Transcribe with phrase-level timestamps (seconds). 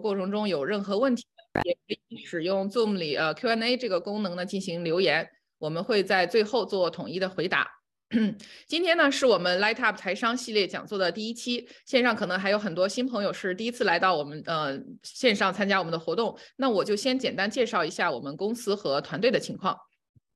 [0.00, 1.24] 过程中有任何问题，
[1.62, 5.28] 也可以使用 Zoom 里呃 Q&A 这个功能呢进行留言，
[5.58, 7.70] 我们会在最后做统一的回答。
[8.66, 19.76] 今天呢是我们 Light Up 财商系列讲座的第一期，线上可能还有很多新朋友是第一次来到我们呃线上参加我们的活动，那我就先简单介绍一下我们公司和团队的情况。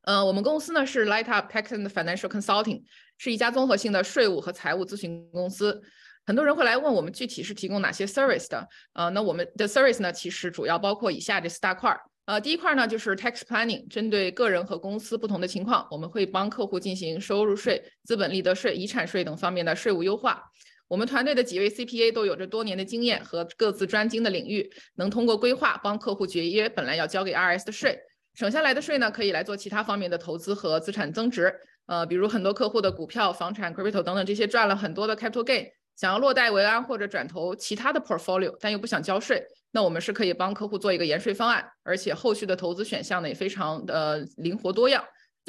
[0.03, 2.83] 呃，我们公司呢是 Light Up Tax and Financial Consulting，
[3.19, 5.83] 是一家综合性的税务和财务咨询公司。
[6.29, 20.43] 很多人会来问我们具体是提供哪些 service 的，呃，那我们的 service 呢，其实主要包括以下这四大块儿，呃，第一块呢就是 tax planning，针对个人和公司不同的情况，我们会帮客户进行收入税、资本利得税、遗产税等方面的税务优化。
[20.87, 27.99] 我们团队的几位 CPA 都有着多年的经验和各自专精的领域，能通过规划帮客户节约本来要交给 RS 的税，
[28.35, 31.55] 省下来的税呢，可以来做其他方面的投资和资产增值，
[31.87, 35.67] 呃，比如很多客户的股票、房产、crypto 等等这些赚了很多的 capital gain。
[35.99, 45.05] 想要落袋为安或者转投其他的 portfolio，但又不想交税，那我们是可以帮客户做一个延税方案，而且后续的投资选项呢也非常的灵活多样。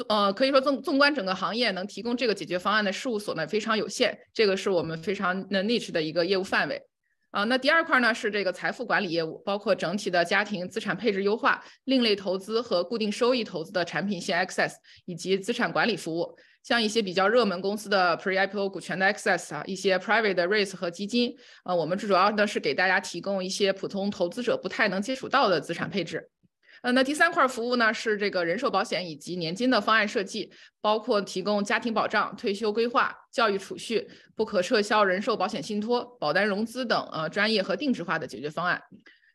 [0.08, 6.82] 呃，可以说纵纵观整个行业，能提供这个解决方案的事务所呢非常有限，这个是我们非常 niche 的一个业务范围。
[7.30, 14.72] 啊，那第二块呢是这个财富管理业务，包括整体的家庭资产配置优化、另类投资和固定收益投资的产品线 access，
[15.04, 16.36] 以及资产管理服务。
[16.62, 26.28] 像一些比较热门公司的 pre-IPO 股权的 access 啊，一些 private 的 raise 和基金，呃，我们最主要呢是给大家提供一些普通投资者不太能接触到的资产配置。
[26.82, 30.50] 呃，那第三块服务呢是这个人寿保险以及年金的方案设计，
[30.80, 38.82] 包括提供家庭保障、退休规划、教育储蓄、不可撤销人寿保险信托、保单融资等呃专业和定制化的解决方案。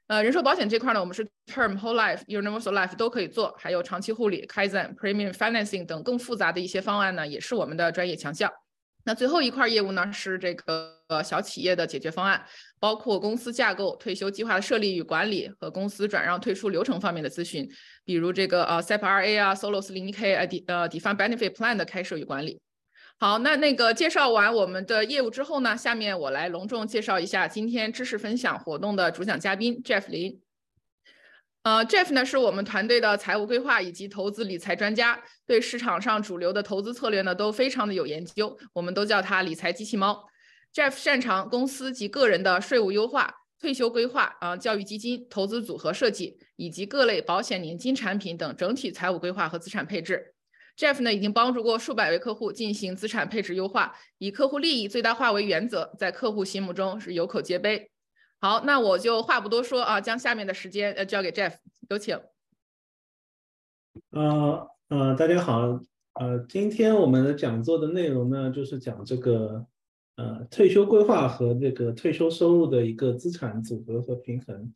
[0.07, 8.51] 呃，人寿保险这块呢，我们是 Term、Whole Life、Universal Life 都可以做，还有长期护理、Kaizen、Premium Financing 等更复杂的一些方案呢，也是我们的专业强项。
[9.07, 10.91] 那最后一块业务呢，是这个
[11.23, 12.43] 小企业的解决方案，
[12.79, 17.67] 包括公司架构、退休计划的设立与管理和公司转让退出流程方面的咨询，
[18.03, 22.59] 比如这个呃 SEP-RA 啊、Solo 401K 呃 D 呃 d e f i n e Benefit Plan 的开设与管理。
[23.17, 30.41] 好，那那个介绍完我们的业务之后呢，下面我来隆重介绍一下今天知识分享活动的主讲嘉宾 Jeff 林。
[31.63, 40.27] 呃，Jeff 呢是我们团队的财务规划以及投资理财专家，对市场上主流的投资策略呢都非常的有研究，我们都叫他理财机器猫。
[40.73, 50.34] Jeff 擅长公司及个人的税务优化、退休规划啊、教育基金、投资组合设计以及各类保险、年金产品等整体财务规划和资产配置。
[50.77, 57.89] Jeff 呢已经帮助过数百位客户进行资产配置优化，以客户利益最大化为原则，在客户心目中是有口皆碑。
[58.39, 61.53] 好，那我就话不多说啊，将下面的时间呃交给 Jeff，
[61.89, 62.19] 有请。
[64.11, 65.79] 呃呃，大家好，
[66.13, 69.65] 呃，今天我们的讲座的内容呢，就是讲这个
[70.17, 74.73] 呃退休规划和这个退休收入的一个资产组合和平衡，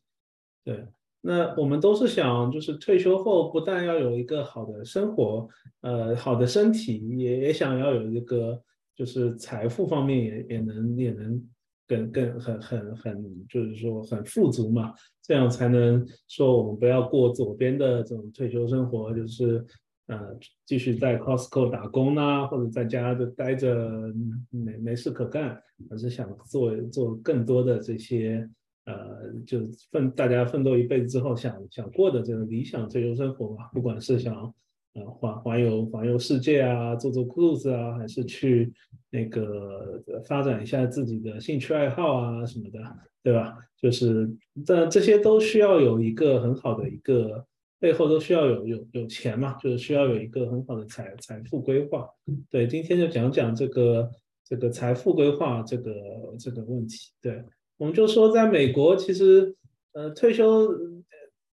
[0.63, 0.87] 对。
[1.21, 5.47] 那我们都是想，就是退休后不但要有一个好的生活，
[5.81, 8.61] 呃，好的身体，也也想要有一个，
[8.95, 11.43] 就是财富方面也也能也能
[11.85, 19.65] 更更很很很，就是说很富足嘛，这样才能说我们不要过左边的这种退休生活，就是
[20.07, 20.17] 呃
[20.65, 23.91] 继续在 Costco 打工呐，或者在家就待着
[24.49, 28.49] 没没事可干，而是想做做更多的这些。
[28.89, 29.59] 呃，就
[29.91, 34.33] 奋大家奋斗一辈子之后想想过的这个理想退休生活吧，不管是想
[34.93, 38.73] 呃环环游环游世界啊，做做 cruise 啊，还是去
[39.11, 42.79] 那个发展一下自己的兴趣爱好啊什么的，
[43.21, 43.55] 对吧？
[43.77, 44.27] 就是
[44.65, 47.45] 但这些都需要有一个很好的一个
[47.79, 52.09] 背后都需要有有有钱嘛，就是需要有一个很好的财财富规划。
[52.49, 54.09] 对，今天就讲讲这个
[54.43, 55.93] 这个财富规划这个
[56.39, 57.43] 这个问题，对。
[57.79, 59.55] 我们就说，在美国，其实，
[59.93, 60.69] 呃，退休，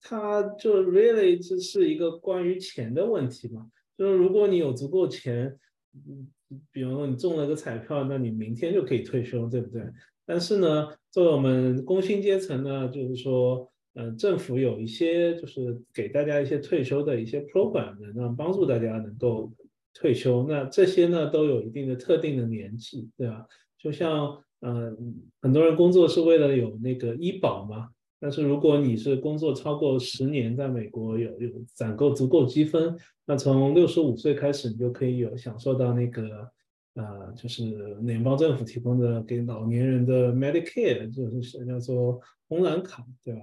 [0.00, 3.66] 它就 really 这是一个关于钱的问题嘛。
[3.98, 5.58] 就是如果你有足够钱，
[5.92, 6.28] 嗯，
[6.70, 9.82] 比如说你中了个彩票，那你明天就可以退休，对不对？
[10.24, 19.52] 但是呢，作为我们工薪阶层呢，就是说，嗯，政府有一些就是给大家一些退休的一些 program，能让帮助大家能够
[19.92, 20.46] 退休。
[20.48, 23.44] 那这些呢，都有一定的特定的年纪，对吧？
[23.76, 24.40] 就像。
[24.62, 24.96] 嗯，
[25.40, 27.90] 很多人工作是为了有那个医保嘛。
[28.18, 36.48] 但是如果你是工作超过十年，在美国有有攒够足够积分，那从六十五岁开始，你就可以有享受到那个
[36.94, 43.40] 呃，就是联邦政府提供的给老年人的 Medicare，就是叫做红蓝卡，对吧？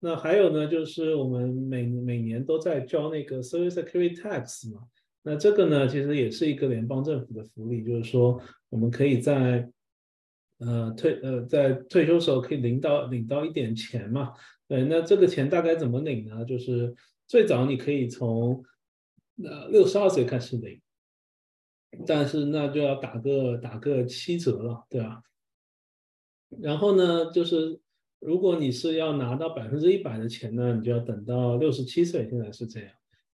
[0.00, 4.82] 那还有呢，就是我们每每年都在交那个 Social Security Tax 嘛。
[5.22, 8.38] 那这个呢，其实也是一个联邦政府的福利，就是说
[8.68, 9.68] 我们可以在
[10.58, 14.32] 呃退呃在退休时候可以领到领到一点钱嘛。
[14.66, 16.44] 对，那这个钱大概怎么领呢？
[16.44, 16.94] 就是
[17.26, 18.62] 最早你可以从
[19.42, 20.80] 呃六十二岁开始领，
[22.06, 25.22] 但是那就要打个打个七折了，对吧？
[26.60, 27.80] 然后呢，就是
[28.20, 32.90] 如果你是要拿到百分之一百的钱呢，你就要等到六十七岁，现在是这样。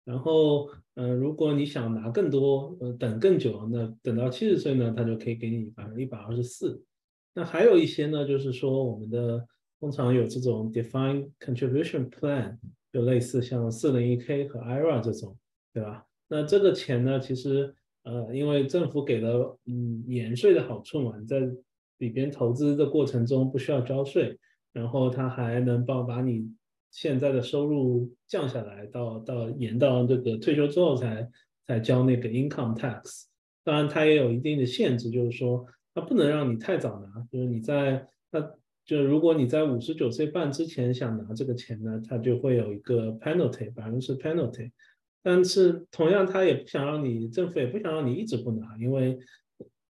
[0.05, 6.83] 然后，呃，如果你想拿更多，呃，等更久，那等到七十岁呢，他就可以给你百分之一百二十四。
[7.35, 9.47] 那还有一些呢，就是说我们的。
[9.81, 12.57] 通常有这种 defined contribution plan，
[12.93, 15.37] 就类似像四零一 k 和 IRA 这种，
[15.75, 16.07] 对吧？
[16.29, 17.75] 那这个钱呢，其实
[18.05, 21.41] 呃，因为政府给了嗯免税的好处嘛，你在
[21.99, 24.39] 里边投资的过程中不需要交税，
[24.73, 26.49] 然后它还能帮把你
[26.93, 31.29] 现在的收入降下来，到到延到这个退休之后才
[31.67, 33.25] 才交那个 income tax。
[33.65, 38.53] 当然它也有一定的限制，就是说它不能让你太早拿，就是你在那。
[38.85, 44.73] 就如果你在五十九岁半之前想拿这个钱呢，它就会有一个 penalty，百分之 penalty。
[45.23, 49.17] 但是同样，他也不想让你政府也不想让你一直不拿，因为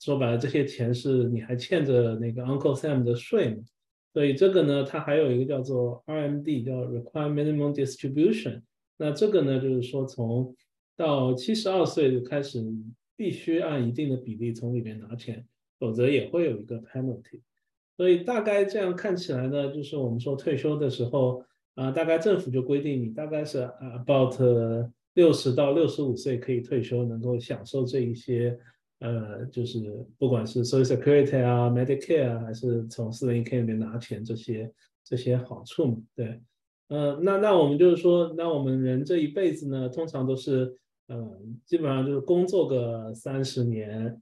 [0.02, 3.64] 说白了，这些钱是你还欠着那个 Uncle Sam 的税嘛。
[4.14, 8.62] 所以这个呢，它还有一个叫做 RMD，叫 Required Minimum Distribution。
[8.98, 10.54] 那这个呢，就是说从
[10.98, 12.62] 到七十二岁开始，
[13.16, 15.48] 必须按一定的比例从里面拿钱，
[15.82, 17.42] 否则也会有一个 penalty。
[17.98, 21.44] 所以大概这样看起来呢，就是我们说退休的时候
[21.76, 24.36] 啊，大概政府就规定你大概是 about
[25.16, 28.58] 六十到六十五岁可以退休，能够享受这一些
[29.00, 29.80] 呃，就是
[30.18, 34.72] 不管是 Social Security 啊、Medicare，还是从四零 K 里面拿钱这些
[35.04, 35.98] 这些好处嘛。
[36.16, 36.40] 对，
[36.90, 40.78] 呃，那那我们就是说，那我们人这一辈子呢，通常都是
[41.08, 44.22] 嗯，基本上就是工作个三十年，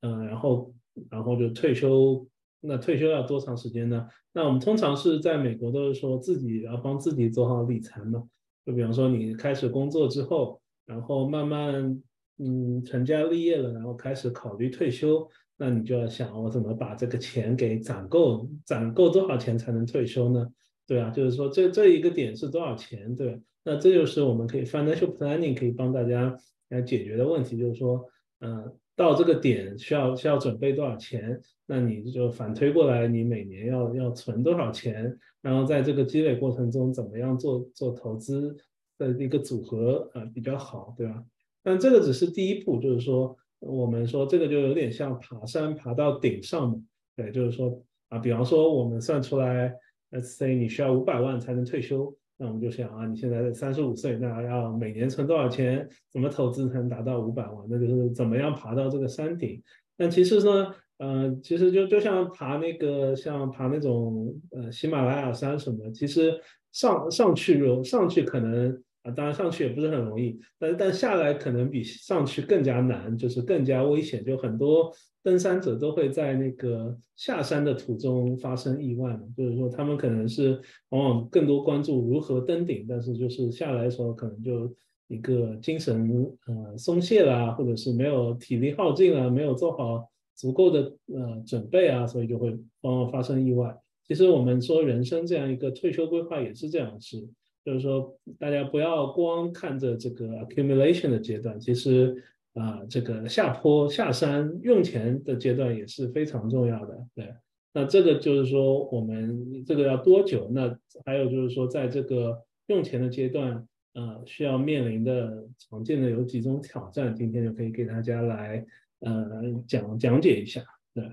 [0.00, 0.72] 嗯，然后
[1.10, 2.26] 然后就退休。
[2.60, 4.08] 那退休要多长时间呢？
[4.32, 8.24] 那我们通常是在美国都是说自己要帮自己做好理财嘛。
[8.64, 12.02] 就比方说你开始工作之后，然后慢慢
[12.38, 20.44] 嗯成家立业了，然后开始考虑退休，那你就要想我怎么把这个钱给攒够，攒够多少钱才能退休呢？
[20.88, 23.14] 对啊，就是说这这一个点是多少钱？
[23.14, 26.36] 对，那这就是我们可以 financial planning 可以帮大家
[26.70, 28.04] 来解决的问题，就是说
[28.40, 28.74] 嗯。
[28.96, 31.38] 到这个点需要需要准备多少钱？
[31.66, 35.16] 那你就反推过来，你每年要要存多少钱？
[35.42, 38.56] 然后在这个积累过程中，怎么样做做投资
[38.98, 41.22] 的一个组合啊比较好，对吧？
[41.62, 46.80] 但这个只是第一步，就是说我们说这个就有点像爬山爬到顶上嘛，
[47.14, 49.74] 对，就是说啊，比方说我们算出来
[50.10, 52.16] ，let's say 你需要五百万才能退休。
[52.38, 55.88] 那我们就想啊，你现在三十五岁，那要每年存多少钱？
[56.10, 57.66] 怎么投资才能达到五百万？
[57.68, 59.62] 那就是怎么样爬到这个山顶？
[59.96, 66.40] 但其实呢，呃，其实就就像爬那个，像爬那种呃喜马拉雅山什么，其实
[66.72, 68.82] 上上去有上去可能。
[69.14, 74.24] 当然上去也不是很容易，但是但下来可能比上去更加难，就是更加危险。
[74.24, 74.92] 就很多
[75.22, 80.60] 登山者都会在那个下山的途中发生意外嘛，就是说他们可能是
[80.90, 84.72] 往往更多关注如何登顶，但是就是下来的时候可能就
[85.08, 86.08] 一个精神
[86.46, 92.50] 呃松懈啦，或者是没有体力耗尽了，没有做好足够的呃准备啊，所以就会
[92.82, 93.76] 往往发生意外。
[94.06, 97.28] 其实我们说人生这样一个退休规划也是这样子。
[97.66, 107.04] 就是说，大家不要光看着这个 accumulation 的阶段，其实啊，这个下坡下山用钱的阶段也是非常重要的。
[107.12, 107.34] 对，
[107.72, 110.48] 那这个就是说，我们这个要多久？
[110.52, 118.64] 那还有就是说，在这个用钱的阶段，呃，需要面临的常见的有几种挑战，今天就可以给大家来
[119.00, 120.64] 呃讲讲解一下。
[120.94, 121.12] 对，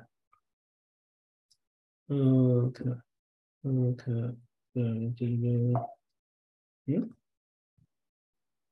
[2.09, 3.01] 嗯，可，
[3.63, 4.35] 嗯可，
[4.75, 5.73] 嗯这个。
[6.85, 7.09] 嗯，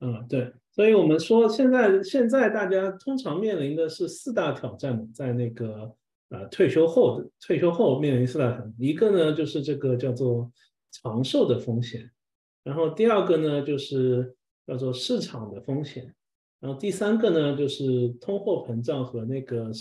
[0.01, 5.95] 嗯，对，所以我们说现在现在大家通常面临的是四大挑战，在那个
[6.27, 10.51] 呃退休后的退休后面临四大挑战，一个呢就是这个叫做
[10.91, 12.11] 长寿的风险，
[12.63, 14.35] 然后第二个呢就是
[14.67, 16.13] 叫做市场的风险，
[16.59, 19.71] 然后第三个呢就是通货膨胀和那个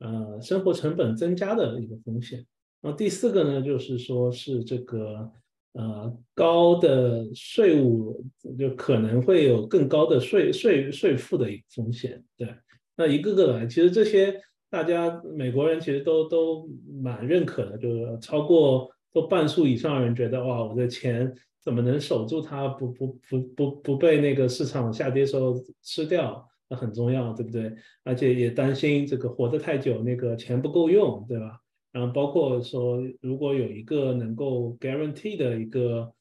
[0.00, 2.44] 呃生活成本增加的一个风险，
[2.80, 5.30] 然后第四个呢就是说是这个。
[5.72, 8.24] 呃，高的税务
[8.58, 12.48] 就可能会有更高的税税税负的一个风险，对。
[12.96, 16.68] 那一个个来，其实这些大家美国人其实都都
[17.00, 21.32] 蛮认可的，就是超过都半数以上的人觉得，哇，我的钱
[21.62, 27.72] 怎么能守住它，不不不不不被那个市场下跌时候吃掉，那很重要，对不对？
[28.02, 31.60] 而且也担心这个活得太久，那个钱不够用，对吧？
[31.90, 36.12] 然后包括说，如果有一个能够 guarantee 的一个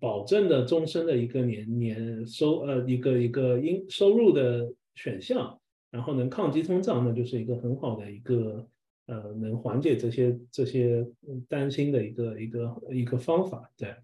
[0.00, 5.58] 保证的终身的一个年年收呃一个一个应收入的选项，
[5.90, 8.66] 然后能抗击通胀，那就是一个很好的一个
[9.06, 11.06] 呃能缓解这些这些
[11.48, 13.70] 担心的一个一个一个方法。
[13.76, 13.94] 对，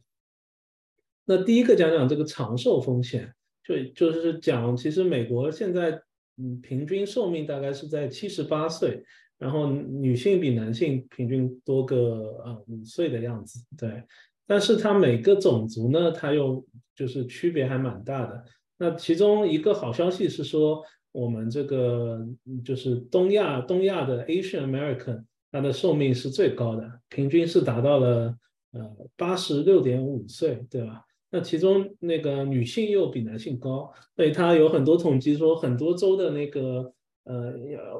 [1.25, 3.35] 那第一个讲讲这个长寿风险，
[3.65, 6.01] 就就是讲其实美国现在
[6.37, 9.03] 嗯平均寿命大概是在七十八岁。
[9.38, 14.02] 然后女性比男性平均多个呃五岁的样子，对。
[14.49, 16.66] 但是它每个种族呢，它又
[16.97, 18.45] 就是区别还蛮大的。
[18.78, 22.26] 那其中一个好消息是说，我们这个
[22.64, 28.35] 就是东亚东亚的 Asian American，它的寿命是最高的，平均是达到了
[28.73, 31.04] 呃八十六点五岁，对吧？
[31.30, 36.92] 那其中那个女性又比男性高，所以它有很多统计说，很多州的那个。
[37.28, 37.52] 呃，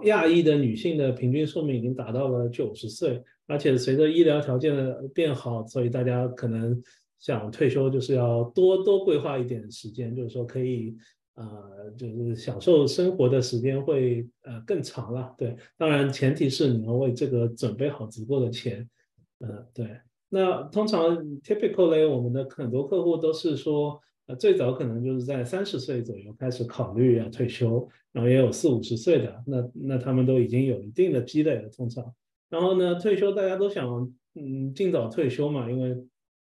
[0.04, 6.82] 亚裔的女性的平均寿命已经达到了九十岁，而且随着医疗条件的变好，所以大家可能
[7.18, 10.97] 想退休就是要多多规划一点时间，就是说可以
[11.35, 11.47] 呃，
[11.94, 15.35] 就是享受生活的时间会呃更长了。
[15.37, 18.88] 对，当然前提是你要为这个准备好足够的钱。
[19.40, 19.87] 嗯，对。
[20.30, 24.00] 那通常 typically 我们的很多客户都是说。
[24.28, 32.14] 呃，最早可能就是在三十岁左右开始考虑要退休，然后也有四五十岁的，那那他们都已经有一定的积累了，通常。
[32.50, 35.97] 然后呢，退休大家都想，嗯，尽早退休嘛，因为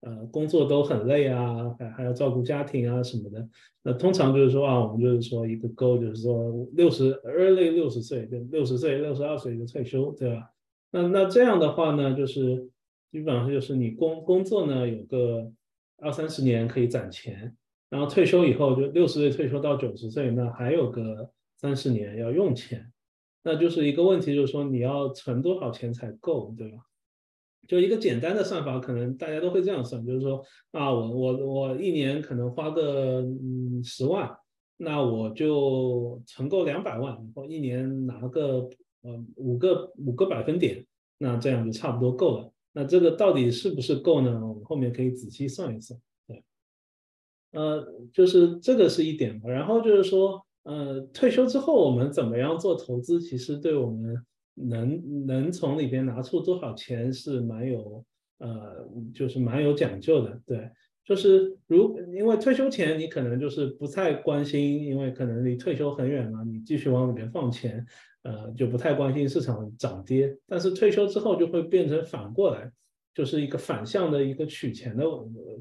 [0.02, 3.48] 呃工作都很累啊，还还要照顾家庭啊什么的。
[3.82, 10.48] 那通常就是说啊，我们就是说一个 goal，就是说六十 early 六十岁，就六十岁、六十二岁就退休，对吧？
[10.92, 12.68] 那那这样的话呢，就是
[13.10, 15.50] 基本上就是你工工作呢有个
[15.98, 17.52] 二三十年可以攒钱。
[17.90, 22.92] 然后退休以后就六十岁退休到九十岁，那还有个三十年要用钱，
[23.42, 26.78] 那就是一个问题，就是说你要存多少钱才够，对吧？
[27.66, 34.30] 就一个简单的算法，可能大家都会这样算，就是说啊，我我我一年可能花个嗯十万，
[34.76, 38.68] 那我就存够两百万，然后一年拿个
[39.02, 40.84] 呃五个五个百分点，
[41.16, 42.52] 那这样就差不多够了。
[42.72, 44.32] 那这个到底是不是够呢？
[44.46, 45.98] 我们后面可以仔细算一算。
[47.54, 54.16] 呃，就是这个是一点吧，然后就是说，呃，退休之后我们怎么样做投资，其实对我们
[54.54, 58.04] 能能从里边拿出多少钱是蛮有，
[58.38, 60.40] 呃，就是蛮有讲究的。
[60.44, 60.68] 对，
[61.04, 67.84] 就是如因为退休前你可能就是不太关心，因为可能离退休很远嘛，你继续往里边放钱，
[68.22, 70.36] 呃，就不太关心市场涨跌。
[70.46, 72.70] 但是退休之后就会变成反过来，
[73.14, 75.04] 就是一个反向的一个取钱的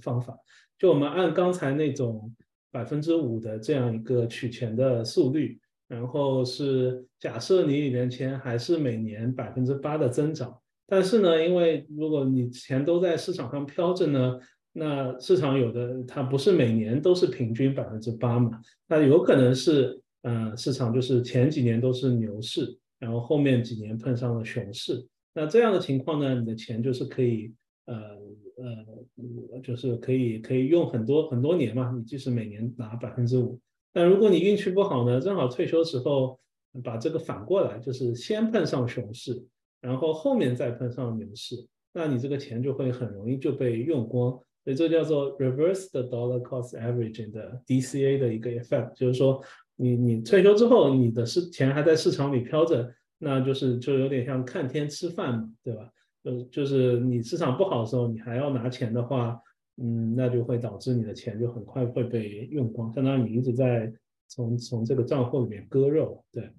[0.01, 0.35] 方法。
[0.77, 2.33] 就我们按刚才那种
[2.71, 14.39] 百分之五的这样一个取钱的速率，然后是假设你里面钱还是每年百分之八的增长，但是呢，因为如果你钱都在市场上飘着呢，
[14.73, 27.53] 那市场有的它不是每年都是平均百分之八嘛，那有可能是呃市场就是前几年都是牛市，然后后面几年碰上了熊市，那这样的情况呢，你的钱就是可以
[27.85, 28.17] 呃。
[28.57, 33.59] 呃，就是可以可以用很多很多年嘛，你即使每年拿百分之五，
[33.91, 36.39] 但如果你运气不好呢，正好退休时候
[36.83, 39.43] 把这个反过来，就是先碰上熊市，
[39.81, 41.55] 然后后面再碰上牛市，
[41.93, 44.31] 那你这个钱就会很容易就被用光，
[44.63, 49.43] 所以这叫做 reverse the dollar cost averaging 的 DCA 的一个 effect，就是说
[49.75, 55.89] 你你退休之后，你的市钱还在市场里飘着，那就是就有点像看天吃饭嘛，对吧？
[56.23, 59.39] 呃，就是你市场不好的时候，你还要拿钱的话，
[59.77, 63.93] 嗯，那就会导致你的钱就很快会被用光，相当于你一直在
[64.27, 66.23] 从从这个账户里面割肉。
[66.31, 66.49] 对。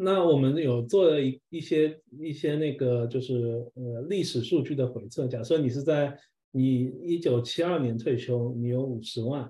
[0.00, 6.16] 那我们有做了一一些一些那个就是呃历史数据的回测，假设你是在
[6.52, 9.42] 你一九七二年退休，你有五十万，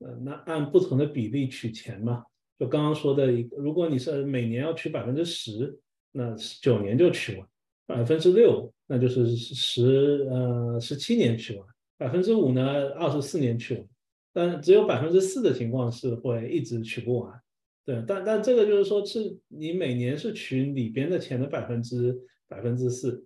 [0.00, 2.22] 呃，那按不同的比例取钱嘛，
[2.58, 5.78] 就刚刚说的一，如果你是每年要取百分之十，
[6.12, 7.48] 那九年就取完。
[7.86, 13.86] 百分之六，那就是十呃十七年取完；百分之五呢，二十四年取完。
[14.32, 17.40] 但只有百分之四的情况是会一直取不完。
[17.84, 23.24] 对，但但这个就是说，是你每年是取里边的钱的百分之百分之四。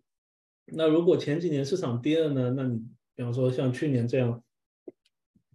[0.67, 2.55] 那如果前几年市场跌了呢？
[2.57, 2.79] 那你
[3.15, 4.43] 比方说像去年这样。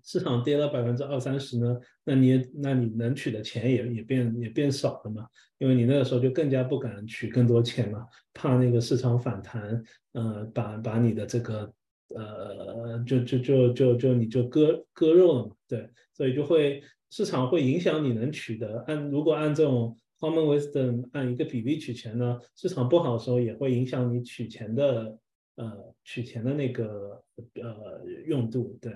[0.06, 5.26] 市场跌了百分之二三十呢，那你那你能取的钱也也变也变少了嘛？
[5.60, 9.82] 因为你那个时候就更加不敢取更多钱嘛，怕那个市场反弹，
[10.12, 11.74] 呃，把把你的这个
[12.16, 18.84] 呃，就就就就就你就割割肉了嘛，对，所以就会市场会影响你能取的。
[18.88, 25.18] 按如果按这种 common wisdom 按一个比例取钱呢，市场不好的时候也会影响你取钱的
[25.56, 27.24] 呃取钱的那个
[27.56, 28.92] 呃用度，对。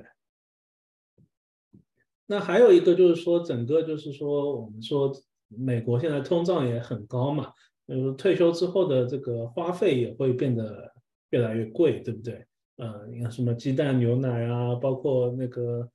[2.28, 5.12] 那还有一个就是说，整个就是说，我们说
[5.48, 7.52] 美国现在通胀也很高嘛，
[7.88, 10.92] 就是退休之后的这个花费也会变得
[11.30, 12.46] 越来越贵，对不对？
[12.76, 15.90] 呃，你看什么鸡蛋、牛奶啊，包括那个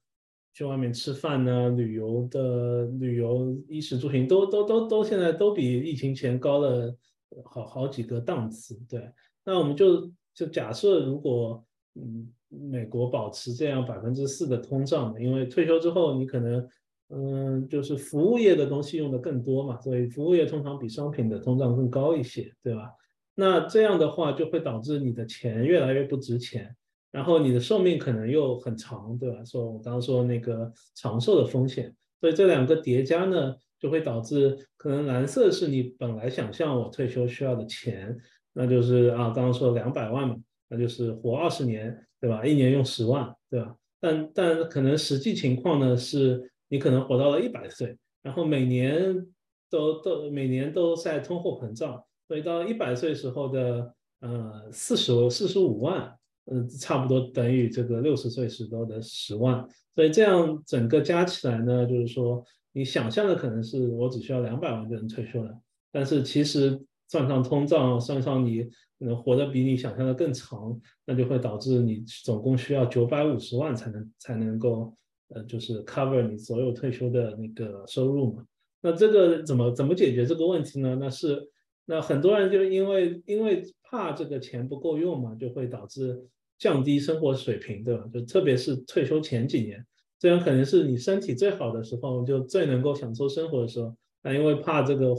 [0.54, 6.96] 去外面吃饭呢、旅游的旅游、衣食住行，都都都都现在都比疫情前高了
[7.44, 8.74] 好好几个档次。
[8.88, 9.12] 对，
[9.44, 12.32] 那我们就就假设如果嗯
[12.70, 16.68] 美国保持这样百分之四的通胀，因为退休之后你可能
[17.08, 22.90] 嗯就是服务业的东西用的更多嘛，所以服务业通常比商品的通胀更高一些，对吧？
[23.34, 26.76] 那这样的话就会导致你的钱越来越不值钱，
[27.10, 29.42] 然后你的寿命可能又很长，对吧？
[29.44, 38.14] 说我刚刚说那个长寿的风险，所以这两个叠加呢，就会导致可能蓝色是你本来想象我退休需要的钱，
[38.52, 40.36] 那就是啊，刚刚说两百万嘛，
[40.68, 42.46] 那就是活二十年，对吧？
[42.46, 43.74] 一年用十万，对吧？
[43.98, 49.26] 但但可能实际情况呢，是你可能活到了一百岁，然后每年
[49.68, 52.00] 都都每年都在通货膨胀。
[52.28, 59.66] 所以到一百岁时候的呃四十四十五万，嗯，差不多等于这个六十岁时候的十万。
[59.96, 65.52] 所以这样整个加起来呢，就是说你想象的可能是我只需要两百万就能退休了，
[65.90, 68.70] 但是其实算上通胀，算上你
[69.04, 74.94] 能活得比你想象的更长，那就会导致你总共需要九百五十万才能才能够
[75.28, 78.44] 呃就是 cover 你所有退休的那个收入嘛。
[78.80, 80.96] 那这个怎么怎么解决这个问题呢？
[81.00, 81.48] 那是。
[81.84, 86.16] 那很多人就是因为因为怕这个钱不够用嘛，就会导致
[86.56, 88.08] 降低生活水平，对吧？
[88.14, 89.84] 就特别是退休前几年，
[90.16, 93.92] 这样可能是你身体最好的时候，就最能够享受生活的时候。
[94.22, 95.12] 那因为怕这个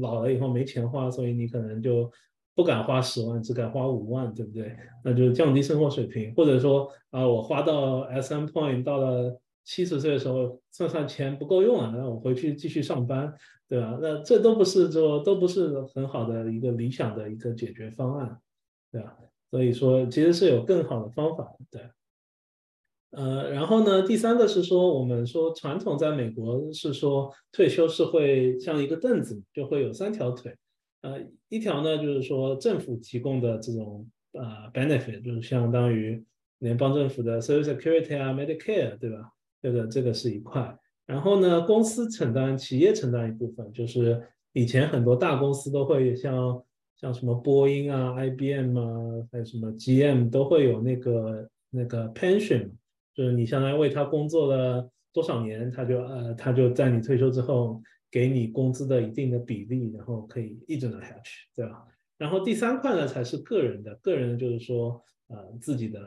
[0.00, 2.10] 老了以后没钱花，所以你可能就
[2.60, 4.76] 不敢花十万，只敢花五万，对不对？
[5.02, 13.32] 那就降低生活水平，或者说啊，我花到 S M point 到了七十岁的时候，算算钱不够用了，那我回去继续上班。
[13.70, 13.96] 对吧？
[14.02, 18.36] 那这都不是说都不是很好的一个理想的一个解决方案，
[18.90, 19.16] 对吧？
[19.48, 21.80] 所以说其实是有更好的方法，对。
[23.12, 30.52] 呃，然后呢，第三个是说，我们说传统在美国是说退休是会像一个凳子，就会有三条腿，
[31.02, 36.22] 呃，一条呢就是说政府提供的这种呃 benefit，就是相当于
[36.58, 39.32] 联邦政府的 Social Security 啊、Medicare，对吧？
[39.62, 40.76] 这个这个是一块。
[41.06, 46.62] 然后呢，公司承担，企业承担一部分，就是以前很多大公司都会像
[46.96, 52.70] 像什么波音啊、IBM 啊，还有什么 GM 都会有那个那个 pension，
[53.14, 61.86] 就是你相当于为他工作了多少年，他就呃他就在你退休之后给你工资的一定的比例，然后可以一直拿下去，对吧？
[62.18, 66.00] 然后第三块呢才是个人的，个人就是说呃自己的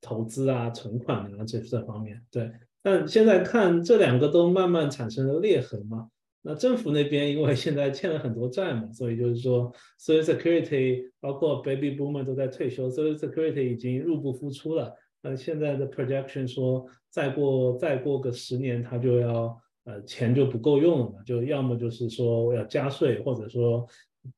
[0.00, 2.50] 投资啊、存款啊这这方面，对。
[2.82, 6.08] 但现在看这两个都慢慢产生了裂痕嘛？
[6.42, 14.94] 那政府那边因为现在欠了很多债嘛，所以就是说，Social Security 包括 Baby Boomer 都在退休，Social Security 已经入不敷出了。
[15.22, 23.86] 那现在的 projection 说，再过再过个十年，他就要呃钱就不够用了嘛，就要么就是说我要加税，或者说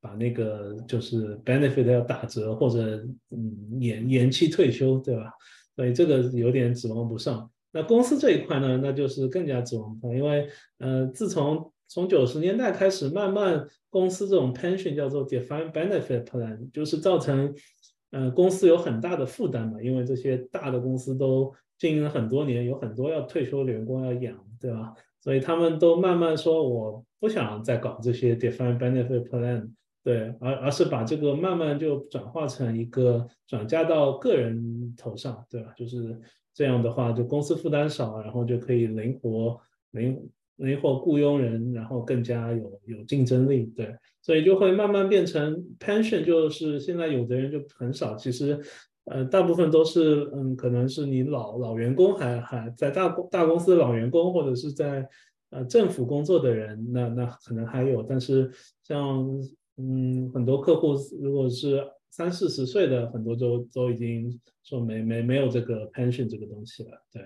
[0.01, 5.33] 把那个就是 benefit 要打折，或者嗯延延期退休，对吧？
[5.75, 7.51] 所以这个有点指望不上。
[7.71, 17.55] 那公司这一块呢，那就是更加指望不上，因为呃，自从从九十年代开始，慢慢公司这种 pension 叫做 defined benefit plan，就是造成
[18.11, 24.93] 呃公司有很大的负担嘛，因为这些大的公司都经营了很多年，有很多要退休的员工要养，对吧？
[25.29, 29.69] 所以他们都慢慢说，我不想再搞这些 defined benefit plan，
[30.03, 35.75] 对，而而是把这个慢慢就转化成一个转嫁到个人头上，对吧？
[35.77, 36.19] 就是。
[36.55, 39.57] 这样的话，就公司负担少，然后就可以灵活
[39.93, 43.67] 灵灵活雇佣人，然后更加有有竞争力。
[43.77, 48.17] 对，所以就会慢慢变成 pension，就是现在有的人就很少。
[48.17, 48.59] 其实，
[49.11, 55.09] 呃，大部分都是嗯，可能是你老老员工还还在大公大公司老员工，或者是在
[55.51, 58.03] 呃政府工作的人，那那可能还有。
[58.03, 58.51] 但是
[58.83, 59.27] 像
[59.77, 61.85] 嗯很多客户如果是。
[62.11, 67.23] 三四十岁的很多都都已经说没没没有这个 pension 这个东西了，对。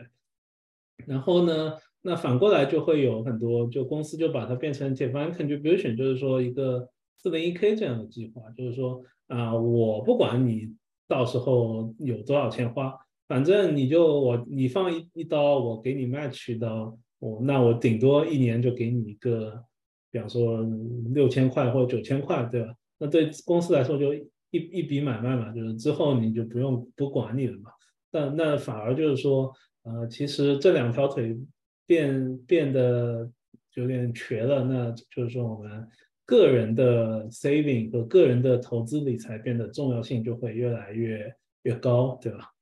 [1.07, 10.75] 然后呢，那反过来就会有很多，就公司就把它变成 defined contribution，就是说一个四零一 k 这样的计划，就是说啊，我不管你
[11.12, 12.98] 到时候有多少钱花，
[13.29, 19.62] 反正你就我你放一一刀，我给你 match 到我，那我顶多一年就给你一个
[20.11, 20.66] 比方说
[21.12, 22.75] 六千块或九千块，对吧？
[22.98, 27.70] 那对公司来说就一一笔买卖嘛，就是之后你就不用不管你了嘛。
[28.11, 31.38] 但那反而就是说，呃，其实这两条腿
[31.87, 33.31] 变变得
[33.75, 35.87] 有点瘸了，那就是说我们
[36.33, 41.31] 个人的 saving 和个人的投资理财变得重要性就会越来越
[41.64, 42.55] 越高，对吧？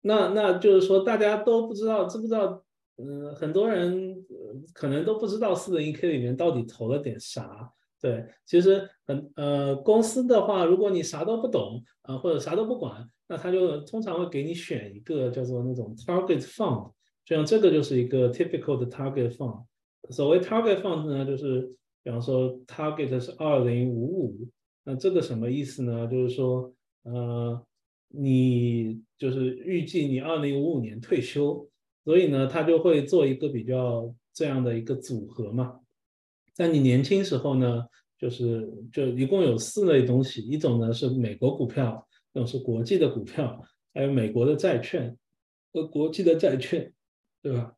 [0.00, 2.64] 那那就是说大家都不知道知不知道？
[2.96, 4.16] 嗯，很多人
[4.72, 7.70] 可能都不知道四零一 k 里面到底投了点啥。
[8.00, 16.92] 对，其实很呃，公司的话，如果你啥都不懂啊，或者啥都不管，那他就通常会给你选一个叫做那种 target fund，
[17.26, 19.64] 就像这个就是一个 typical 的 target fund。
[20.08, 21.70] 所谓 target fund 呢，就是
[22.02, 24.48] 比方说 target 是二零五五，
[24.84, 26.06] 那这个什么意思呢？
[26.06, 27.66] 就是说呃，
[28.08, 31.68] 你就是预计你二零五五年退休，
[32.04, 35.78] 所以呢，他就会做一个比较这样的一个组合嘛。
[36.54, 37.84] 在你年轻时候呢，
[38.18, 43.62] 就是就一共有四类东西，一种呢是美国股票，一种是国际的股票，
[43.94, 45.16] 还有美国的债券
[45.72, 46.92] 和国际的债券，
[47.42, 47.74] 对吧？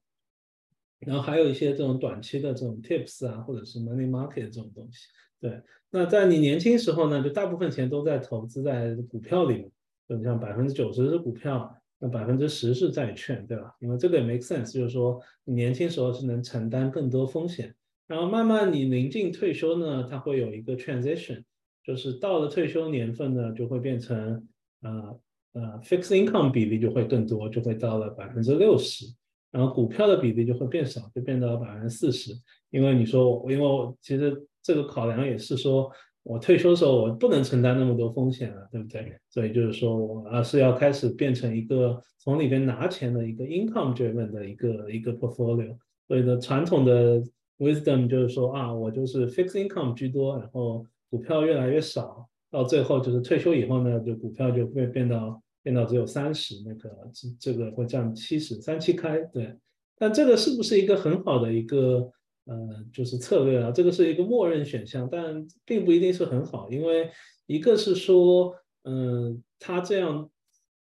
[1.06, 5.06] 然后还有一些这种短期的这种 tips 啊，或者是 money market 这种东西。
[5.40, 5.60] 对，
[5.90, 9.70] 那在你年轻时候呢，就大部分钱都在投资在股票里面，
[10.08, 13.74] 就像百分之九十是股票，那百分之十是债券，对吧？
[13.80, 17.74] 因为这个也 make sense，就是说你年轻时候是能承担更多风险。
[18.06, 21.42] 然后慢慢你临近退休呢，它会有一个 transition，
[21.82, 24.46] 就是到了退休年份呢，就会变成
[24.82, 25.20] 呃
[25.54, 29.06] 呃 fixed income 比例就会更多，就会到了百分之六十，
[29.52, 32.32] 然后股票的比例就会变少，就变到百分之四十。
[32.70, 39.14] 因为你说，因为我其实这个考量也是说，我退休的时候我不能承担那么多风险了，对不对？
[39.28, 45.76] 所以就是说我而是要开始变成一个从里边拿钱的一个 income driven 的一个一个 portfolio。
[46.08, 47.22] 所以呢，传统的
[47.58, 59.56] Wisdom 就是说啊，我就是 fixed income 居多，然后股票越来越少，到最后就是退休以后呢，就股票就会变到变到只有三十，那个这这个会占七十三七开，对。
[59.96, 62.10] 但这个是不是一个很好的一个
[62.44, 63.70] 呃就是策略啊？
[63.70, 67.10] 这个是一个默认选项，但并不一定是很好，因为
[67.46, 70.28] 一个是说，嗯，它这样。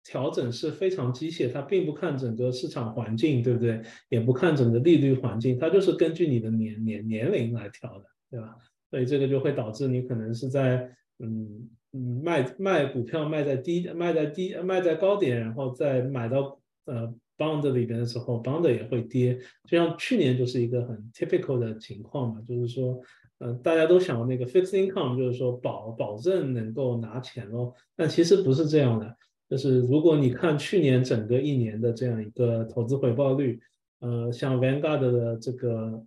[0.07, 3.81] 调整是非常机械，它并不看整个市场环境，对不对？
[4.11, 8.55] 也不看整个利率环境，它就是根据你的年年年龄来调的，对吧？
[8.91, 19.39] 所以这个就会导致你可能是在嗯嗯卖卖股票卖在低卖在低卖在高点，然后再买到呃 bond 里边的时候，bond 也会跌。
[19.69, 23.01] 就像去年就是一个很 typical 的情况嘛，就是说，
[23.39, 29.17] 嗯，大家都想那个 fixed income，就是说保保证能够拿钱咯，但其实不是这样的。
[29.49, 33.61] 就是如果你看去年整个一年的这样一个投资回报率，
[34.01, 36.03] 呃，像 Vanguard 的这个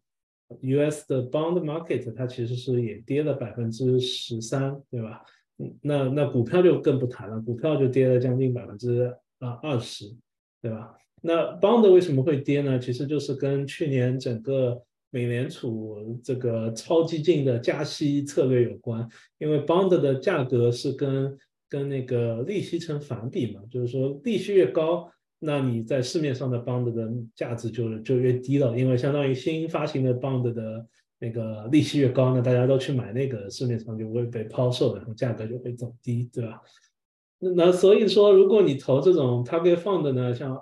[0.62, 5.24] US 的 Bond Market，它其实是也跌了百分之十三，对吧？
[5.82, 10.06] 那那股票就更不谈了，股票就跌了将近百分之啊二十，
[10.62, 10.96] 对吧？
[11.22, 12.78] 那 Bond 为什么会跌呢？
[12.78, 19.08] 其实就是跟去年整个美联储这个超激进的加息策略有关，
[19.40, 21.38] 因为 Bond 的价格是跟
[21.70, 30.88] 跟那个利息成反比嘛，就是说利息越高，那你在市面上的 bond 的价值就就越低了，因为相当于新发行的 bond 的
[31.20, 36.62] 那个利息越高，那大家都去买那个，市面上就会被抛售，然后价格就会走低，对吧？
[37.40, 40.58] 那那所以说，如果你投这种 target fund 呢，像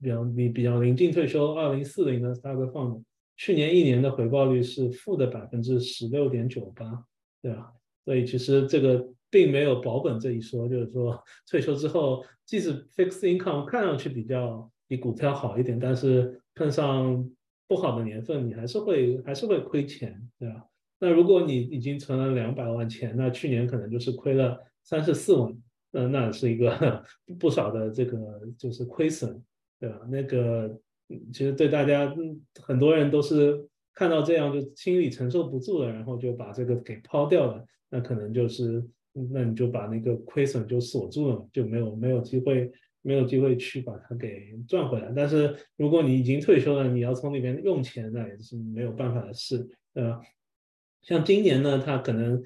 [0.00, 3.02] 比方你比较临近退休，二零四零的 target fund，
[3.36, 7.04] 去年一年的回报率是负的百分之十六点九八，
[7.42, 7.72] 对吧？
[8.04, 9.08] 所以其实这个。
[9.28, 17.28] 并没有保本这一说，就是说 退休之后，即使 fixed income 看上去比较比股票好一点，但是碰上
[17.68, 20.64] 不好的年份，你还是会还是会亏钱，对吧？
[20.98, 25.56] 那如果你已经存了两百万钱，那去年可能就是亏了三十四万，
[25.90, 27.04] 那那是一个
[27.38, 28.18] 不少的这个
[28.58, 29.42] 就是亏损，
[29.78, 30.00] 对吧？
[30.10, 30.78] 那个
[31.32, 32.14] 其实对大家
[32.62, 38.84] 很多人都是看到这样就心里承受不住了，然后就把这个给抛掉了，那可能就是。
[39.32, 42.70] 那你就把那个亏损就锁住了，就没有没有机会
[43.06, 45.12] 没有机会去把它给赚回来。
[45.14, 50.20] 但是如果你已经退休了，你要从里面用钱，那也是没有办法的事，对吧？
[51.02, 52.42] 像今年呢，它可能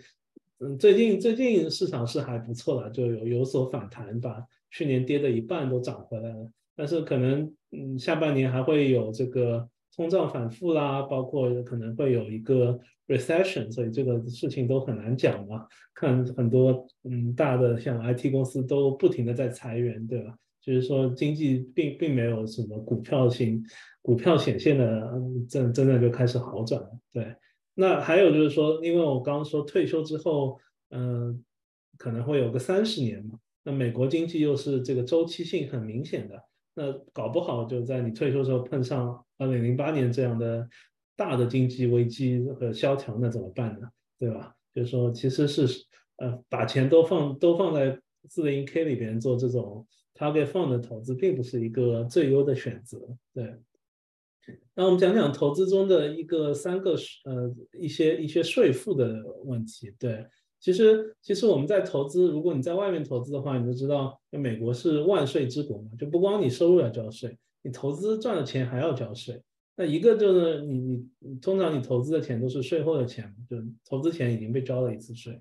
[0.59, 6.51] 嗯最近最近市场是还不错了，就有有所反弹，把去年跌的一半都涨回来了。
[6.77, 9.69] 但是可能嗯下半年还会有这个。
[9.97, 15.67] 通胀反复啦，包括可能会有一个 recession，所以这个事情都很难讲嘛。
[15.93, 20.39] 看很多嗯大的像 IT 公司都不停的在裁员，对吧？
[20.61, 23.65] 就是说经济并并没有什么股票型
[24.03, 25.11] 股票显现的
[25.49, 26.83] 真真的就开始好转。
[27.13, 27.35] 对，
[27.75, 30.59] 那还有就是说，因为我刚刚说退休之后，
[30.91, 31.43] 嗯，
[31.97, 33.39] 可能会有个三十年嘛。
[33.63, 36.43] 那美国经济又是这个周期性很明显的，
[36.75, 40.67] 那搞不好就在你退休时候碰上二零零八年这样的
[41.17, 43.89] 大的经济危机和萧条，那怎么办呢？
[44.19, 44.55] 对吧？
[44.75, 45.67] 就是说，其实是
[46.17, 49.87] 呃，把钱都放都放在四零 K 里边做这种
[50.21, 52.99] target fund 的投资，并不是一个最优的选择。
[53.33, 53.57] 对。
[54.75, 59.95] 那我们讲讲投资中的一个三个呃一些一些税负的问题。
[59.99, 60.27] 对。
[60.59, 69.41] 其实，其实我们在投资，如果你在外面投资的话，你就知道，美国是万税之国嘛，就不光你收入要交税，你投资赚的钱还要交税。
[69.77, 73.57] 那一个就是你你通常你投资的钱都是税后的钱，就
[73.89, 75.41] 投资钱已经被交了一次税。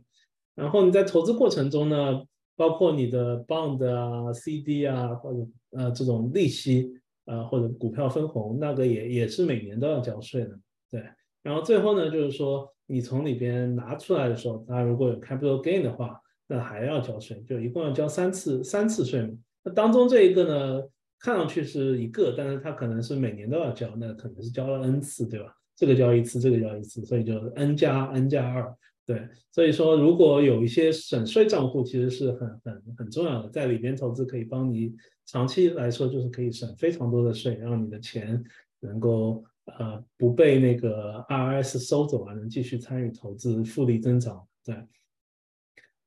[0.55, 2.23] 然后你在投资过程中呢，
[2.59, 6.91] 包括你的 bond 啊、CD 啊，或者呃这种利息
[7.23, 10.59] 啊，或者股票分红，那个也也是每年都要交税的。
[10.91, 11.01] 对，
[11.41, 12.69] 然后最后呢，就是说。
[12.91, 19.29] 你从里边拿出来的时候，它如果有 capital gain 的话，那还要交税，就一共要交三次三次税嘛。
[19.63, 20.81] 那当中这一个呢，
[21.19, 25.53] 看上去是一个，但是它可能是每年都要交，那可能是交了 n 次，对吧？
[25.75, 28.75] 这个交一次，这个交一次，所以就 n 加 n 加二，
[29.09, 29.27] 对。
[29.51, 34.93] 所以说，如果有一些省税账户，其实是很很很重要的，在里边投资可以帮你
[35.25, 38.43] 长期来说就是可以省非常多的税，让你的钱
[38.81, 39.43] 能够。
[39.77, 44.47] 呃，不被那个 RS 收走啊，能继续参与投资，复利增长。
[44.65, 44.75] 对，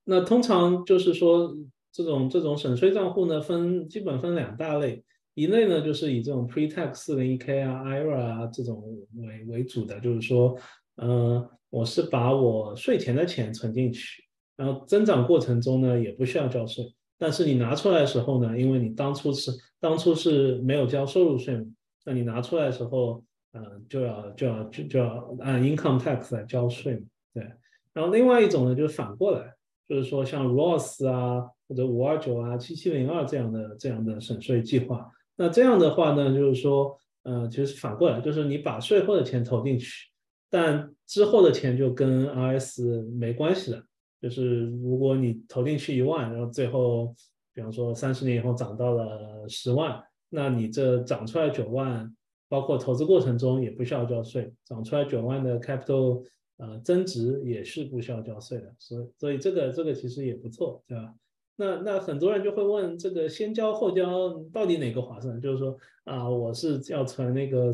[0.02, 1.56] 那通常就是说，
[1.92, 8.82] 这种这种省税账户呢，分基本分两大类，一类呢就是以这种 Pre-tax 四零一 K 啊、IRA 啊这种
[9.14, 10.58] 为为主的，就是说，
[10.96, 14.22] 呃，我是把我税前的钱存进去，
[14.56, 16.85] 然后增长过程中呢也不需要交税，
[17.18, 21.64] 但是你拿出来的时候呢，因为你当初是当初是没有交收入税嘛，
[22.04, 23.24] 那你拿出来的时候。
[23.54, 27.02] 嗯，就要就要就就要按 income tax 来交税嘛，
[27.35, 27.46] 对。
[27.92, 29.52] 然后另外一种呢，就是反过来，
[29.87, 35.06] 就是说像 Roth 啊或者五二九啊七七零二这样的这样的省税计划，
[35.37, 40.08] 那这样的话呢，就是说，呃，其实反过来，就是你把税后的钱投进去，
[40.52, 43.82] 但之后的钱就跟 RS 没关系了。
[44.20, 47.12] 就是如果你投进去一万，然后最后，
[47.54, 52.14] 比方说三十年以后涨到了十万，那你这涨出来九万。
[52.48, 56.22] 包括投资过程中也不需要交税，涨出来九万的 capital，
[56.58, 61.14] 呃，增值也是不需要交税的，所以所以这个这个其实也不错，对吧？
[61.56, 65.40] 那那很多人就会问，这个先交后交到底哪个划算？
[65.40, 67.72] 就是说啊，我是要存那个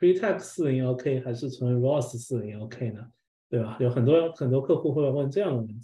[0.00, 3.06] pre-tax 四零幺 k 还是存 Roth 四零幺 k 呢？
[3.50, 3.76] 对吧？
[3.80, 5.74] 有很多很多客户会问这样的问题。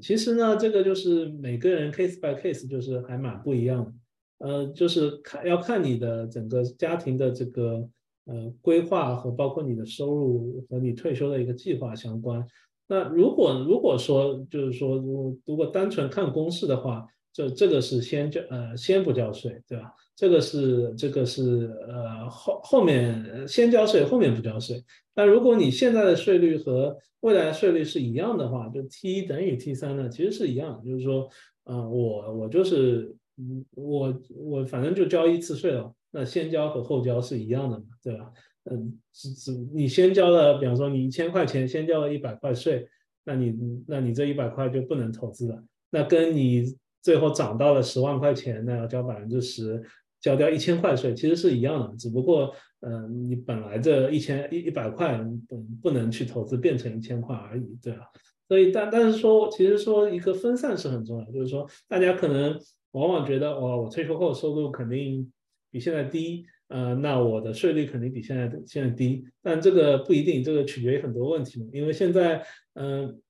[0.00, 3.92] 其实呢，这个就是每个人 case by case，就是还蛮不一样的。
[4.38, 7.88] 呃，就是看要看你的整个家庭的这个
[8.24, 12.44] 呃规划和包括你的收入和你退休的一个计划相关。
[12.88, 19.94] 那如果如果说就是说，如如果单纯看公式的话，这这个是先交呃先不交税，对吧？
[20.16, 24.82] 这个是这个是呃后后面先交税后面不交税。
[25.14, 31.28] 但如果你现在的税率和未来的税率是一样的话，就 T 一等于 T 三呢，其实是一样，就是说，
[31.64, 33.14] 呃，我我就是。
[33.36, 38.30] 嗯，我我反正就交一次税了，那先交和后交是一样的嘛，对吧？
[38.70, 42.86] 嗯，只只你先交了，比方说你一千块钱先交了一百块税，
[43.24, 43.52] 那你
[43.88, 45.60] 那你这一百块就不能投资了。
[45.90, 49.82] 那跟你最后涨到了十万块钱，那要交百分之十，
[50.24, 58.06] 交掉一千块税，其实是一样的，只不过嗯，你本来这一千一一百块不不能去投资，变成一千块而已，对吧？
[58.48, 62.58] 所以但但是说，其实说一个分散是很重要，就是说大家可能。
[62.94, 65.28] 往往觉得哦，我退休后收入肯定
[65.68, 69.24] 比现在低，呃，那我的税率肯定比现在现在低。
[69.42, 71.66] 但这个不一定，这个取决于很多问题嘛。
[71.72, 73.20] 因为现在，嗯，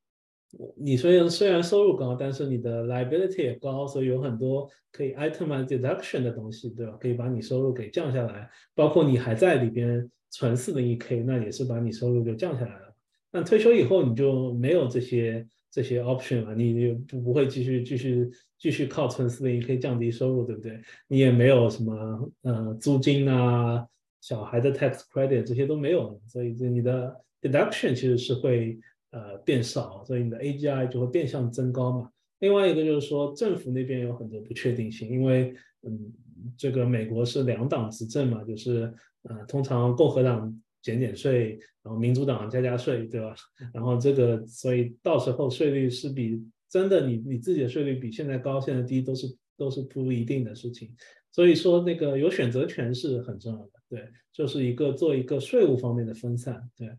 [0.76, 6.92] 你虽然虽然收入高，但是你的 liability 也高，所以有很多可以 itemize deduction 的东西，对吧？
[7.00, 8.48] 可以把你收入给降下来。
[8.74, 12.94] 包括你还在里边存四零一 k，那也是把你收入就降下来了。
[13.30, 15.46] 那退休以后你就没有这些。
[15.74, 20.80] 这些 option 了，你你不不会继续继续继续靠存四零一 k 降低收入，对不对？
[21.08, 23.84] 你也没有什么呃租金啊、
[24.20, 27.12] 小孩的 tax credit 这些都没有了，所以这你的
[27.42, 28.78] deduction 其实是会
[29.14, 32.10] 呃变少，所以你的 AGI 就会变相增高嘛。
[32.40, 36.12] 另外一个就是说政府那边有很多不确定性，因为嗯
[36.58, 40.60] 这个美国是两党执政嘛，就是呃通常共和党。
[40.84, 43.34] 减减税，然后民主党加加税，对吧？
[43.72, 50.94] 然后这个，所以到时候税率是比真的你你自己的税率比现在高，现在低都是都是不一定的事情。
[51.32, 56.94] 所以说那个有选择权是很重要的，对，就是一个做一个税务方面的分散，对。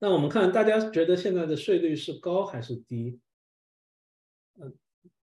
[0.00, 3.20] 那我们看大家觉得现在的税率是高还是低？
[4.60, 4.74] 嗯，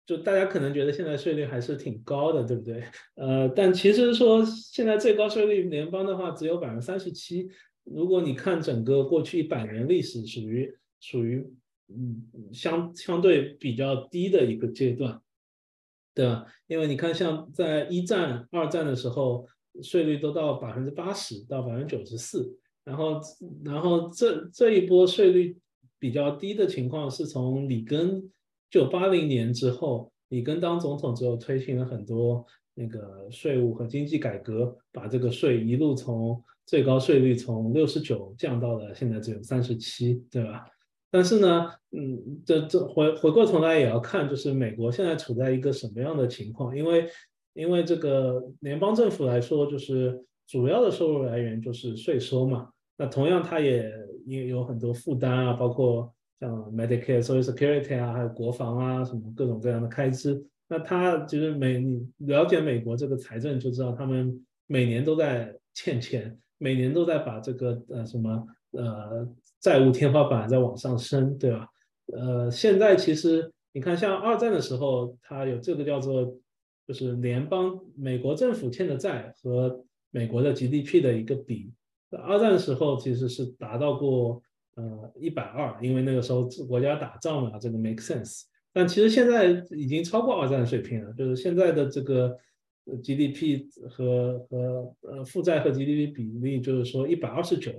[0.05, 2.83] 就大家可能觉得现在税率还是挺高的，对不对？
[3.15, 7.49] 呃，但其实说现在最高税率联邦的话只有百分之三十七。
[7.83, 11.45] 如果你看整个过去一百年历史，属于属于
[11.87, 12.21] 嗯
[12.53, 15.21] 相相对比较低的一个阶段，
[16.13, 16.45] 对吧？
[16.67, 19.47] 因为你看像在一战、二战的时候，
[19.81, 23.19] 税率都到百分之八十到百分之九十四，然后
[23.65, 25.57] 然后这这一波税率
[25.99, 28.23] 比较低的情况是从里根
[28.69, 40.65] 就八零年之后，里根当总统之后推行了很多那个税务和经济改革，把这个税一路从最高税率从六十九降到了现在只有三十七，对吧？
[41.11, 46.77] 但是呢，嗯，这这回回过头来也要看，就是美国现在处在一个什么样的情况？
[46.77, 47.09] 因为
[47.53, 52.69] 因为这个联邦政府来说，就是主要的收入来源就是税收嘛。
[52.97, 53.91] 那同样，它也
[54.25, 60.43] 也有很多负担啊，包括像 Medicare、Social Security 啊，还有国防啊，什么各种各样的开支。
[60.67, 66.37] 那它就是美，你了解美国这个财政就知道，他们每年都在欠钱。
[66.59, 69.29] 每年都在把这个呃什么呃
[69.59, 71.67] 债务天花板在往上升，对吧？
[72.07, 76.35] 呃，现在其实你看，像二战的时候，它有这个叫做
[76.87, 81.71] 就是联邦美国政府欠的债和美国的 GDP 的一个比。
[82.11, 84.41] 二战的时候其实是达到过
[84.75, 88.43] 呃一百二，因为那个时候国家打仗嘛，这个 make sense。
[88.71, 92.37] 但其实现在已经超过二战水平了，就是现在的这个。
[93.03, 97.69] GDP 和和呃负债和 GDP 比例就是说一百二十九，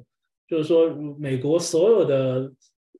[0.47, 2.53] 就是说美国所有的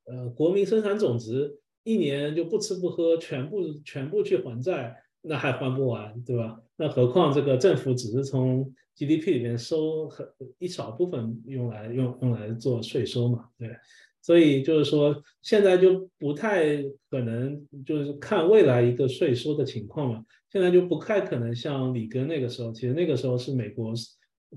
[0.07, 6.59] 呃国民生产总值一年就不吃不喝全部全部去还债，那还还不完，对吧？
[6.77, 10.27] 那何况这个政府只是从 GDP 里面收很
[10.59, 13.71] 一少部分用来用用来做税收嘛，对。
[14.21, 20.25] 所以就是说现在就不太可能就是看未来一个税收的情况嘛。
[20.51, 23.95] 现在就不太可能像里根那个时候，其实那个时候是美国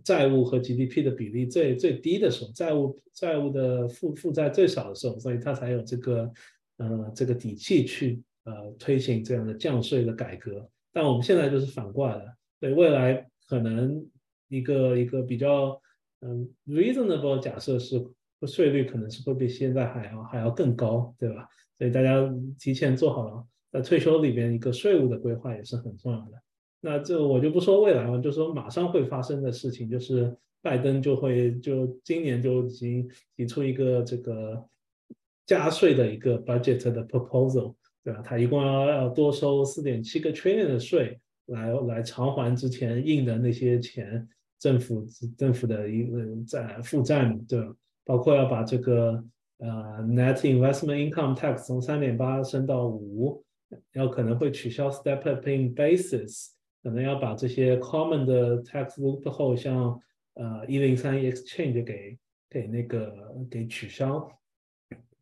[0.04, 6.32] 债务和 GDP 的比例最最低的时候，债务债务的负负债最少的时候，所以他才有这个
[6.78, 10.68] 呃这个底气去呃推行这样的降税的改革。
[10.92, 12.26] 但我们现在就是反过来的，
[12.60, 14.06] 对未来可能
[14.52, 15.82] 一个一个比较
[16.20, 18.06] 嗯 reasonable 假设是
[18.46, 21.48] 税率可能是会比现在还要还要更高，对吧？
[21.78, 23.44] 所以大家提前做好了。
[23.72, 26.42] 在退休里边，一个税务的规划也是很重要的。
[26.82, 34.62] 那这我就不说未来了，就说马上会发生的事情，就是拜登就会就今年就已经提出一个这个
[35.46, 38.22] 加税的一个 budget 的 proposal，对吧？
[38.22, 44.28] 他一共要要多收四点七个 trillion 的税，来来偿还之前印的那些钱，
[44.62, 45.06] 政府
[45.38, 47.76] 政府的一个债负债，对吧？
[48.06, 49.22] 包括要把这个
[49.58, 49.68] 呃
[50.08, 53.44] net investment income tax 从三点八升到五。
[53.94, 56.50] 要可能会取消 step up in basis，
[56.84, 59.98] 可能要把这些 common 的 tax loophole，像
[60.34, 62.20] 呃一零三 exchange 给
[62.50, 64.30] 给那个给取消，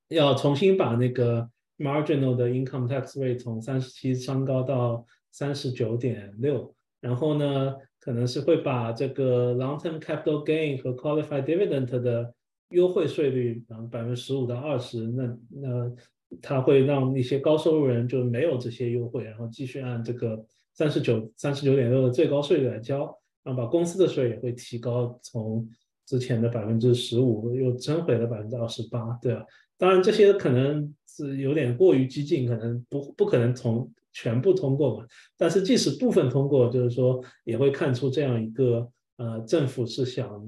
[0.08, 1.48] 要重新把那个
[1.78, 12.34] marginal 的 income tax rate 从三十七升高到三十九点六，然后呢，可能是会把这个 long term capital gain 和 qualified dividend 的
[12.70, 15.92] 优惠税率，然后百分之十五到二十，那那。
[16.44, 20.40] 它会让一些高收入人就没有这些优惠，然后继续按这个
[20.76, 23.00] 三十九三十九点六的最高税率来交，
[23.44, 25.68] 然后把公司的税也会提高，从
[26.06, 29.44] 之前的百分之十五又增回了百分之二十八，对吧？
[29.76, 35.06] 当然这些可能是有点过于激进，可能不不可能从全部通过嘛。
[35.38, 40.46] 但是即使部分通过，就是说也会看出这样一个呃政府是想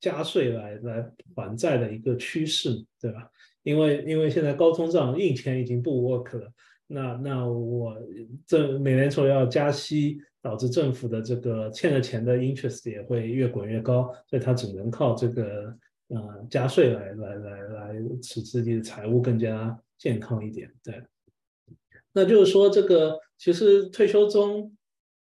[0.00, 3.28] 加税来来还债的一个趋势，对吧？
[3.62, 6.50] 因为因为现在高通胀，印钱已经不 work 了，
[6.86, 7.94] 那那我
[8.46, 15.76] 这美联储要加息，导致政府的这个欠的钱的 interest 也会越滚越高，所以它只能靠这个
[16.08, 20.72] 呃加税来来来来使自己的财务更加健康一点。
[20.82, 21.02] 对，
[22.12, 24.72] 那就是说这个其实退休中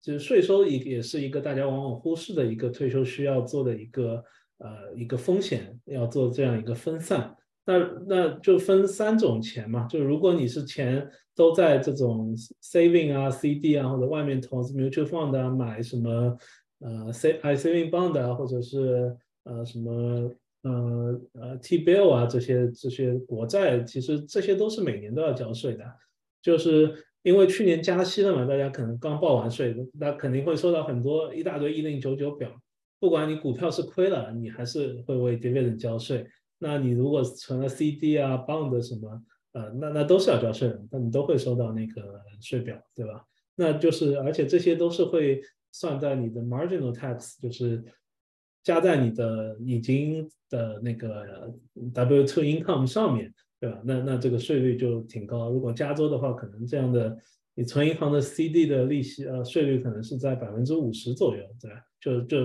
[0.01, 4.23] 就是税收也也是一个大家往往忽视的一个退休需要做的一个
[4.59, 7.35] 呃一个风险，要做这样一个分散。
[7.67, 16.37] 那那就分三种钱嘛，就如果你是钱都在这种 saving 啊、CD 啊或者外面投资 mutual fund 啊，买什么
[16.77, 20.31] 呃 s a i saving bond 啊，或者是呃什么
[20.61, 25.83] 呃呃 T bill 啊这些这些国债，其实这些都是每年都要交税的。
[26.45, 26.93] 就是
[27.23, 32.51] 因为去年加息了嘛，大家可能刚报完税，那肯定会收到很多一大堆一零九九表。
[32.99, 36.27] 不管你股票是亏了，你还是会为 dividend 交税。
[36.59, 39.23] 那你如果存了 CD 啊、bond 什么，
[39.53, 43.25] 呃，那那都是要交税的，那你都会收到那个税表，对吧？
[43.55, 45.41] 那就是，而且这些都是会
[45.71, 47.83] 算在你的 marginal tax，就是
[48.61, 51.51] 加在你的已经的那个
[51.91, 53.33] W2 income 上面，
[53.65, 53.81] 对吧？
[53.83, 55.49] 那那这个税率就挺高。
[55.49, 57.17] 如果加州的话，可能这样的
[57.55, 61.77] 你存银行的 CD 的利息，呃，税率可能是在百分之五十左右，对吧？
[61.99, 62.37] 就就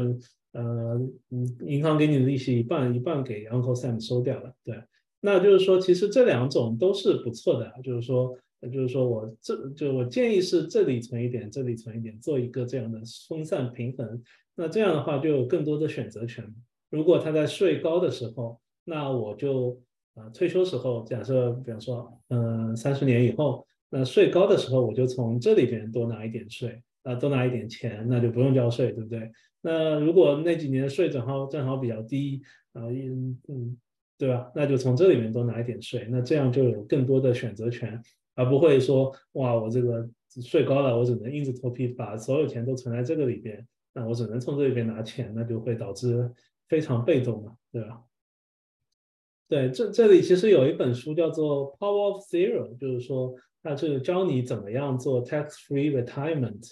[0.52, 0.98] 呃，
[1.30, 4.82] 嗯，银行给你的利息一半一半给 Uncle Sam 收掉了，对。
[5.20, 8.36] 那就是说，其实这两种都是不错的，就是说。
[8.70, 14.22] 就是说我这就我建议是这里存一点，这里存一点，做一个这样的分散平衡。
[14.54, 16.44] 那这样的话就有更多的选择权。
[16.90, 19.80] 如果他在税高的时候，那我就
[20.20, 29.30] 啊退休时候，假设比方说嗯三十年以后，那税高的时候我就从这里边多拿一点税啊多拿一点钱，那就不用交税，对不对？
[29.62, 32.42] 那如果那几年税正好正好比较低
[32.72, 33.76] 啊嗯嗯
[34.18, 34.52] 对吧？
[34.54, 38.00] 那就从这里面多拿一点税，那这样就有更多的选择权。
[38.36, 40.08] 而不会说哇，我这个
[40.42, 46.30] 税高了，我只能硬着头皮把所有钱都存在这个里边，那我只能从这里边拿钱，那就会导致
[46.68, 48.00] 非常被动嘛，对吧？
[49.50, 56.70] 对，这这里其实有一本书叫做《Power of Zero》，就是说它是教你怎么样做 tax-free retirement，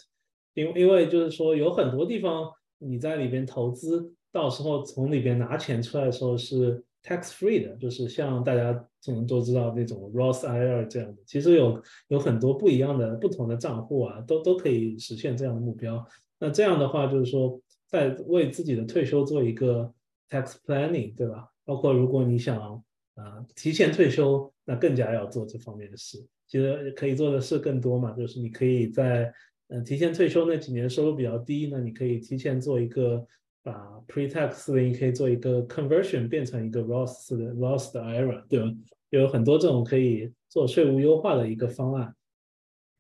[0.54, 2.48] 因因为就是说有很多地方
[2.78, 6.82] 你在里边投资，到时候从里边拿钱出来的时候是。
[7.00, 8.74] tax free 的，就是像大家
[9.06, 16.04] 可能都知道那种 Roth IR 这样的，其实有有很多不一样的不同的账户啊，都都可以实现这样的目标。
[16.40, 19.90] 那这样的话，就是说在为自己的退休做一个
[20.28, 21.48] tax planning，对吧？
[21.68, 22.82] 包括如果你想
[23.16, 26.16] 啊提前退休，那更加要做这方面的事。
[26.46, 29.30] 其实可以做的事更多嘛，就是你可以在
[29.68, 33.26] 嗯提前退休那几年收入比较低，那你可以提前做一个。
[33.60, 33.74] 把
[34.06, 38.72] pre-tax 的你可以做一个 conversion 变成一个 Roth 的 Roth 的 IRA，对吧？
[39.10, 42.14] 有很多这种可以做税务优化的一个方案，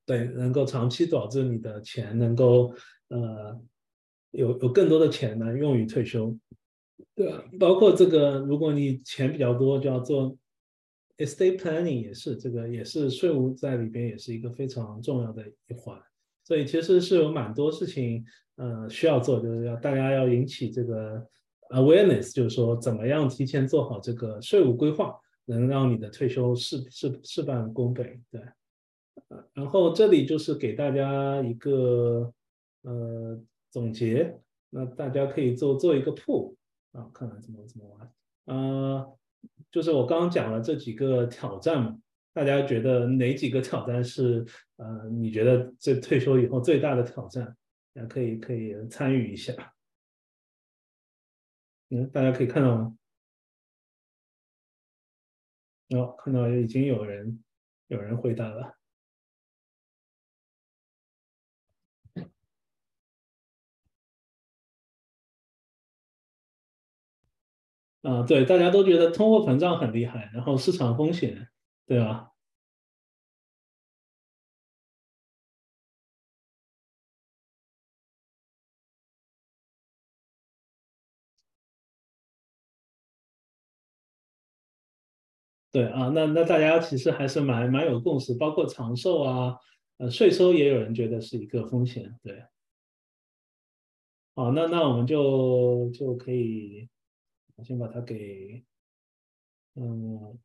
[0.04, 2.74] 对，能够长期导致你的钱能够
[3.08, 3.58] 呃
[4.32, 6.36] 有有更多的钱呢用于退休，
[7.18, 7.58] 对？
[7.58, 10.36] 包括这个，如果你钱比较多，就要做
[11.18, 16.00] estate planning，也是这个也是税务在里边也是一个非常重要的一环，
[16.44, 18.24] 所以其实是有蛮多事情。
[18.60, 21.24] 呃，需要做就是要大家要引起这个
[21.70, 28.20] awareness，就是说怎么样提前做好这个税务规划，能让你的退休事事事半功倍。
[28.32, 28.42] 对，
[29.54, 32.34] 然后这里就是给大家一个
[32.82, 33.40] 呃
[33.70, 34.36] 总结，
[34.70, 36.56] 那大家可以做做一个铺
[36.92, 38.12] 啊，看看怎么怎么玩。
[38.46, 39.18] 呃，
[39.70, 41.98] 就是我刚刚讲了这几个挑战嘛，
[42.32, 44.44] 大家觉得哪几个挑战是
[44.76, 47.56] 呃你觉得这退休以后最大的挑战？
[47.94, 49.74] 也可以可以参与一下，
[51.88, 52.96] 嗯，大家可以看到吗？
[55.88, 57.42] 哦，看到已经有人
[57.88, 58.77] 有人回答了。
[68.04, 71.48] 啊，对，大家都觉得通货膨胀很厉害，然后市场风险，
[71.86, 72.30] 对吧？
[85.74, 89.54] 对啊，那那大家其实还是蛮蛮有共识，包括长寿啊，
[89.98, 92.42] 呃，税收也有人觉得是一个风险，对。
[94.36, 96.88] 好，那那我们就就可以，
[97.58, 98.64] 我先把它给，
[99.74, 100.38] 嗯，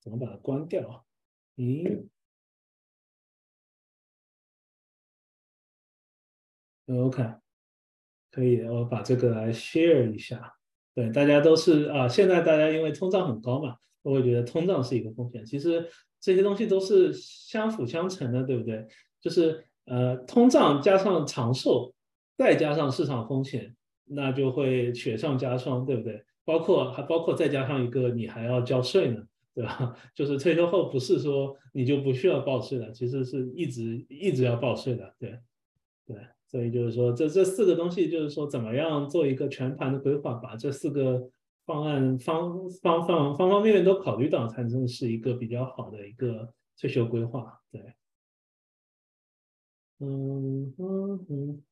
[0.00, 1.04] 怎么把它关掉啊？
[1.54, 2.08] 咦
[6.88, 7.22] ？OK，
[8.32, 10.52] 可以，我把这个来 share 一下。
[10.94, 13.76] 对，大家都是啊，现在大家因为通胀很高嘛。
[14.02, 15.88] 我会觉得通胀是一个风险，其实
[16.18, 18.84] 这些东西都是相辅相成的，对不对？
[19.20, 21.94] 就是呃，通胀加上长寿，
[22.36, 23.76] 再加上市场风险，
[24.06, 26.24] 那就会雪上加霜，对不对？
[26.44, 29.22] 包括还包括再加上一个，你还要交税呢，
[29.54, 29.96] 对吧？
[30.14, 35.38] 就是退休后不是说你就不需要报税了，其实是一直一直要报税的，对
[36.06, 36.16] 对。
[36.46, 41.30] 所以就是说，这这四个东西，就是说怎么样做一个全盘的规划，把这四个。
[41.64, 47.60] 方案方方方方方面面都考虑到，才能是一个比较好的一个退休规划。
[47.70, 47.94] 对，
[50.00, 51.62] 嗯嗯嗯。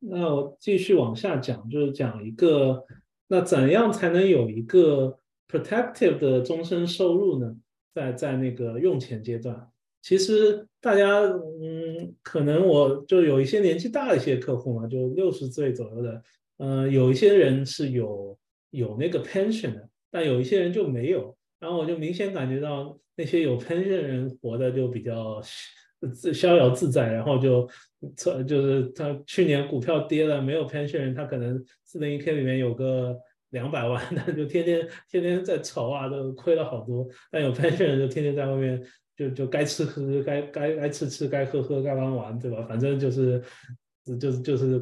[0.00, 2.84] 那我继续往下讲，就是讲一个，
[3.28, 5.18] 那怎样才能有一个
[5.48, 7.56] protective 的终身收入呢？
[7.94, 9.68] 在在那个用钱阶段，
[10.02, 16.22] 其实大家，嗯，可能我就有一些年纪大的一些客户嘛，就六十岁左右的，
[16.58, 18.38] 嗯，有一些人是有
[18.70, 21.36] 有那个 pension 的，但有一些人就没有。
[21.58, 25.42] 然后我就明显感觉到那些有 pension 人活的就比较
[26.14, 27.68] 自逍遥自在，然后就
[28.16, 33.16] 测就是他去年股票跌了，没有 pension，他可能四零一 k 里面有个。
[33.52, 37.08] 两百万， 那就天天天天在愁啊，都亏了好多。
[37.30, 38.78] 但有 pension 就天天在外面，
[39.16, 42.62] 就就该吃喝，该该该吃吃，该喝喝，该玩玩，对吧？
[42.68, 43.42] 反正就是，
[44.20, 44.78] 就是就是，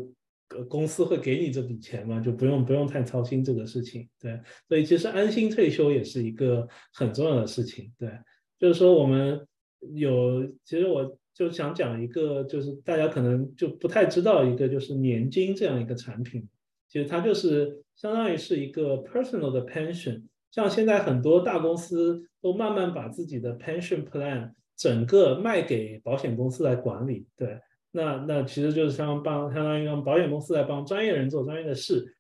[0.69, 4.09] 公司会给你这笔钱嘛，就不用不用太操心这个事情。
[4.21, 4.37] 对，
[4.69, 7.93] 所以其实安心退休也是一个很重要的事情。
[7.97, 8.11] 对，
[8.59, 9.47] 就是说我们
[9.81, 16.49] 有，其实我就想讲一个，就是大家可能就不太知道一个，就是年金这样一个产品。
[16.89, 27.27] 其实它就是相当于是一个 personal 的 pension，像现在很多大公司都慢慢把自己的 pension plan 整个卖给保险公司来管理。
[27.37, 27.59] 对，
[27.91, 32.17] 那那其实就是像帮相当于让保险公司来帮专业人做专业的事，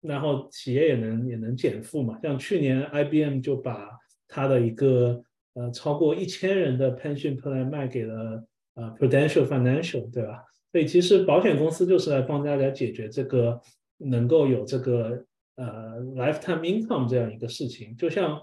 [0.00, 2.18] 然后企业也能也能减负嘛。
[2.22, 3.88] 像去年 IBM 就把
[4.26, 5.22] 它的一个
[5.58, 8.44] 呃超过一千人的 pension plan 卖给了
[8.74, 10.44] 呃 Prudential Financial，对吧？
[10.72, 13.60] 所以其实保险公司就是来帮大家解决这个。
[14.00, 15.24] 能够有这个
[15.56, 18.40] 呃 lifetime income 这样一个事情，就像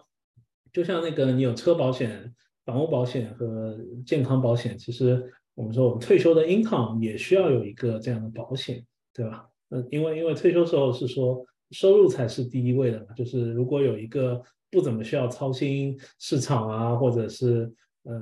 [0.73, 2.35] 就像那个你有车保险、
[2.65, 9.47] 房屋保险和健康保险，其实我们说我们退休的 income 也需要有一个这样的保险，对吧？
[9.69, 14.41] 嗯，因为因为退休时候是说收入才是第一位的嘛，就是如果有一个
[14.71, 17.71] 不怎么需要操心市场啊，或者是
[18.03, 18.13] 呃，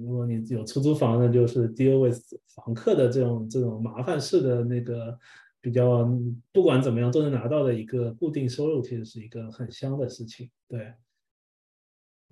[0.00, 2.18] 如果你有出租房那，就是 deal with
[2.54, 5.18] 房客的这种这种麻烦事的那个。
[5.64, 6.04] 比较
[6.50, 10.50] 不管怎么样都能拿到的一个固定收入，其实是一个很香的事情。
[10.68, 10.92] 对，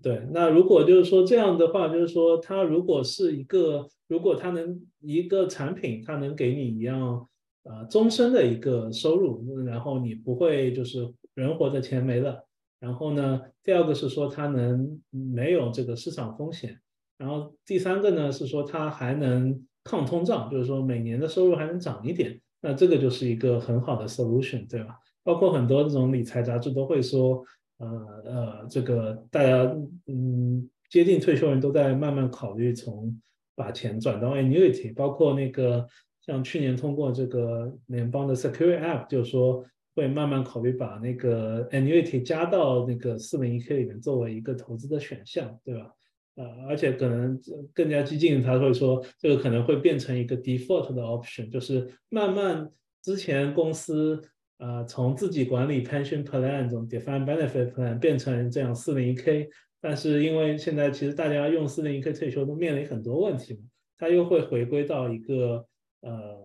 [0.02, 0.26] 对。
[0.32, 7.29] 那如果就是说这样的话，就是说它如果是一个，如果它能一个产品，它能给你一样
[7.64, 12.46] 呃终身的一个收入，然后你不会就是人活着钱没了。
[12.78, 16.78] 然后呢，第二个是说它能没有这个市场风险。
[17.18, 22.40] 然后第三个呢是说它还能抗通胀，就是说每年的收入还能涨一点。
[22.62, 24.96] 那这个就是一个很好的 solution，对吧？
[25.22, 27.44] 包括很多这种理财杂志都会说，
[27.78, 29.64] 呃呃，这个大家
[30.06, 33.20] 嗯接近退休人都在慢慢考虑从
[33.54, 35.86] 把钱转到 annuity，包括那个
[36.24, 39.64] 像去年通过这个联邦的 security app，就是说
[39.94, 45.90] 会慢慢考虑把那个 annuity 加到那个四零一 k 里面作为一个投资的选项，对吧？
[46.36, 47.38] 呃，而且可能
[47.74, 52.70] 更加激进，他会说这个可能会变成一个 default 的 option，就是慢慢
[53.02, 54.22] 之前公司
[54.58, 59.48] 呃从自己管理 pension plan 这种 d e f i n e benefit plan 变成这样四零一 k，
[59.80, 63.60] 但是因为现在其实大家用四零一 k 退休都面临很多问题嘛，
[63.98, 65.66] 它又会回归到一个
[66.00, 66.36] 呃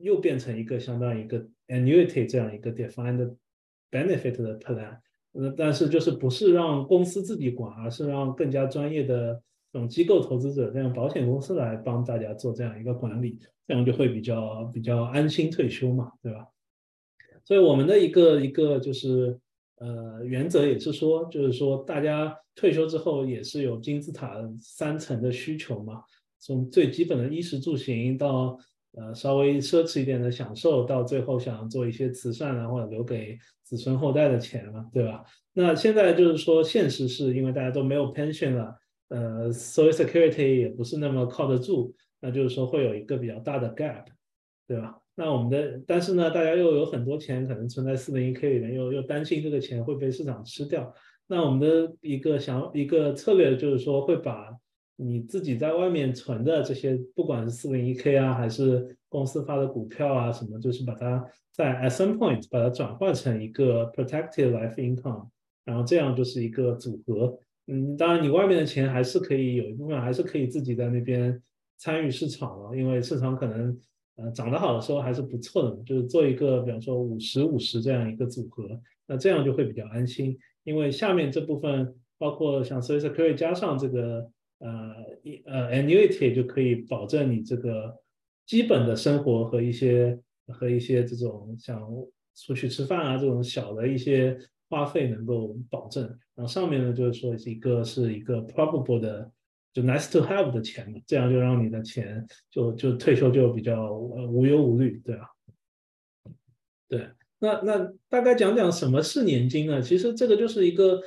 [0.00, 3.36] 又变成一个相当于一个 annuity 这样一个 defined
[3.90, 4.98] benefit 的 plan。
[5.32, 9.40] 呃，但是就是不是让公司自己管，而是让更加专业的
[9.72, 13.38] 这种机构投资者，这样保险公司来帮大家做这样一个管理，
[13.68, 16.48] 这样就会比较比较安心退休嘛，对吧？
[17.44, 19.38] 所以我们的一个一个就是
[19.76, 26.02] 呃原则也是说，就是说大家退休之后也是有金字塔三层的需求嘛，
[26.40, 28.58] 从最基本的衣食住行到。
[28.96, 35.24] 呃，稍微奢侈一点的享受，到最后想做一些慈善啊，或者留给子孙后代的钱嘛，对吧？
[35.52, 38.74] 那现在就是说，现实是因为大家都没有 pension 了，
[39.08, 44.06] 呃，social security 也不是那么靠得住，那就是说会有一个比较大的 gap，
[44.66, 44.98] 对吧？
[45.14, 50.92] 那我们的，但是呢，大家又有很多钱可能存在四零一 k 里面，又又担心这个钱会被市场吃掉，
[51.28, 54.48] 那我们的一个想一个策略就是说会把。
[55.02, 65.28] 你自己在外面存的这些，不管是四零一 k 啊，还是公司发的股票啊，什么，就是把它在 at some point 把它转换成一个 protective life income，
[65.64, 67.38] 然后这样就是一个组合。
[67.68, 71.42] 嗯，当然你外面的钱还是可以有一部分还是可以自己在那边
[71.78, 73.78] 参与市场了，因为市场可能
[74.16, 78.68] 呃涨得好的时候还是不错的，就是做一个比方说五十五十这样一个组合，
[79.06, 84.30] 那这样就会比较安心，因为下面这部分包括像 social security 加上这个。
[84.60, 87.96] 呃，一呃，annuity 就可以保证你这个
[88.44, 91.80] 基本的生活和一些和一些这种像
[92.34, 94.38] 出去吃饭啊这种小的一些
[94.68, 96.04] 花费能够保证。
[96.34, 99.32] 然后上面呢就是说一个是一个 probable 的，
[99.72, 105.26] 就 nice to have 的钱，这样就让你的钱就就退休就比较无忧无虑，对吧？
[106.86, 107.08] 对，
[107.38, 109.80] 那那大概讲讲什么是年金呢？
[109.80, 111.00] 其实这个就是一个。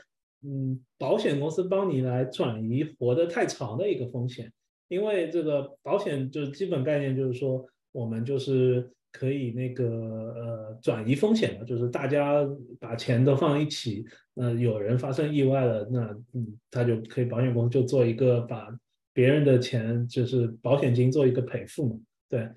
[0.45, 4.51] 嗯，保险公司帮你来转移活得太长的一个风险，
[4.89, 12.45] 因为这个保险就是基本概念就是说，我们就是可以那个呃转移风险的，就是大家
[12.79, 16.01] 把钱都放一起，那有人发生意外了，那
[16.33, 18.67] 嗯他就可以保险公司就做一个把
[19.13, 21.99] 别人的钱就是保险金做一个赔付嘛。
[22.27, 22.49] 对，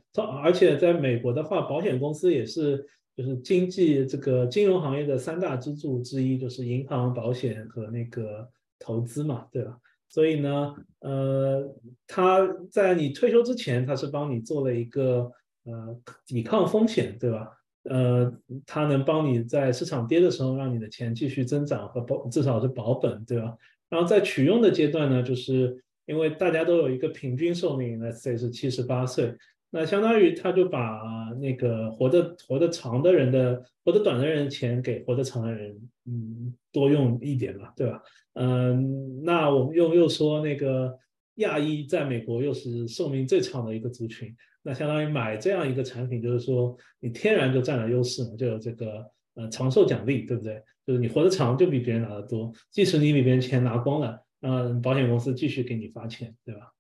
[0.43, 2.83] 而且在美国的话，保险公司也是
[3.17, 8.47] 就是经济这个金融行业的三大支柱之一，就是银行、保险和那个
[8.79, 9.79] 投资嘛，对吧？
[10.09, 11.75] 所以呢，呃，
[12.07, 15.33] 他在你退休之前，他是帮你做了一个
[15.65, 17.51] 呃抵抗风险，对吧？
[17.85, 18.33] 呃，
[18.67, 23.57] 他能帮你在市场跌的时候，让你的钱继续增长和保，至少是保本，对吧？
[23.89, 29.35] 然后在取用的阶段呢，就是因为大家都有一个平均寿命，let's say 是七十八岁，
[29.77, 31.03] 那相当于他就把
[31.39, 38.03] 那个活得活得长的人的活得短的人钱给活得长的人，嗯，多用一点嘛，对吧？
[38.33, 40.99] 嗯，那我们又又说那个
[41.35, 49.05] 亚裔在美国又是寿命最长的一个族群，那相当于买这样一个产品，就是说你天然就占了优势嘛，就有这个
[49.35, 50.63] 呃长寿奖励，对不对？
[50.87, 56.73] 就是你活得长就比别人拿得多，即使你里边钱拿光了，嗯，保险公司继续给你发钱，对吧？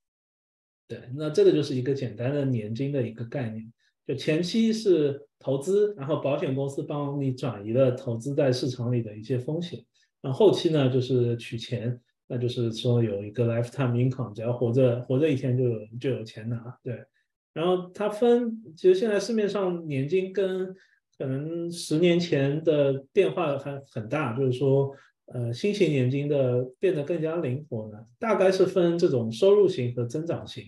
[0.88, 3.72] 对，那这个就是一个简单的年金的一个概念，
[4.06, 9.84] 就前期是投资，然后保险公司帮你转移了投资在市场里的一些风险。
[10.22, 17.04] 那后期呢，就是取钱，那就是说有一个 lifetime income，只要活着活着一天就有就有钱拿，对。
[17.52, 20.74] 然后它分，其实现在市面上年金跟
[21.16, 24.92] 可能十年前的变化还很大，就是说，
[25.26, 30.64] 呃，新型年金的变得更加灵活呢，大概是分这种收入型和增长型。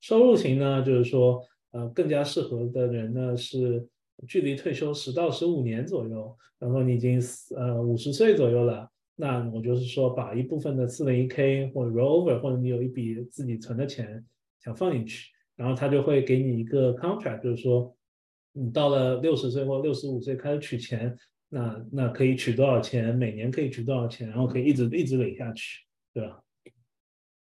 [0.00, 3.86] 收入型呢，就是说，呃，更加适合的人呢是
[4.28, 7.20] 距离退休十到十五年左右，然后你已经
[7.56, 8.88] 呃五十岁左右了。
[9.14, 14.24] 那我就是说，把一部分的四零一 k 或者 rollover，或者你有一笔自己存的钱
[14.62, 17.94] 想放进去，然后他就会给你一个 contract，就是说，
[18.52, 21.16] 你到了六十岁或六十五岁开始取钱，
[21.54, 25.84] 那那可以取多少钱，每年可以取多少钱，然后可以一直一直累下去，
[26.14, 26.42] 对吧？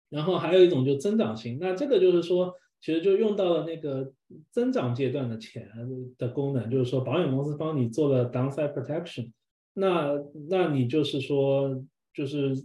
[0.10, 4.14] 然后还有一种就增长型，那这个就是说，其实就用到了那个
[4.52, 5.70] 增长阶段的钱
[6.18, 9.34] 的功能，就是说保险公司帮你做了 downside protection。
[9.74, 10.18] 那
[10.50, 11.84] 那你就是说，
[12.14, 12.56] 就是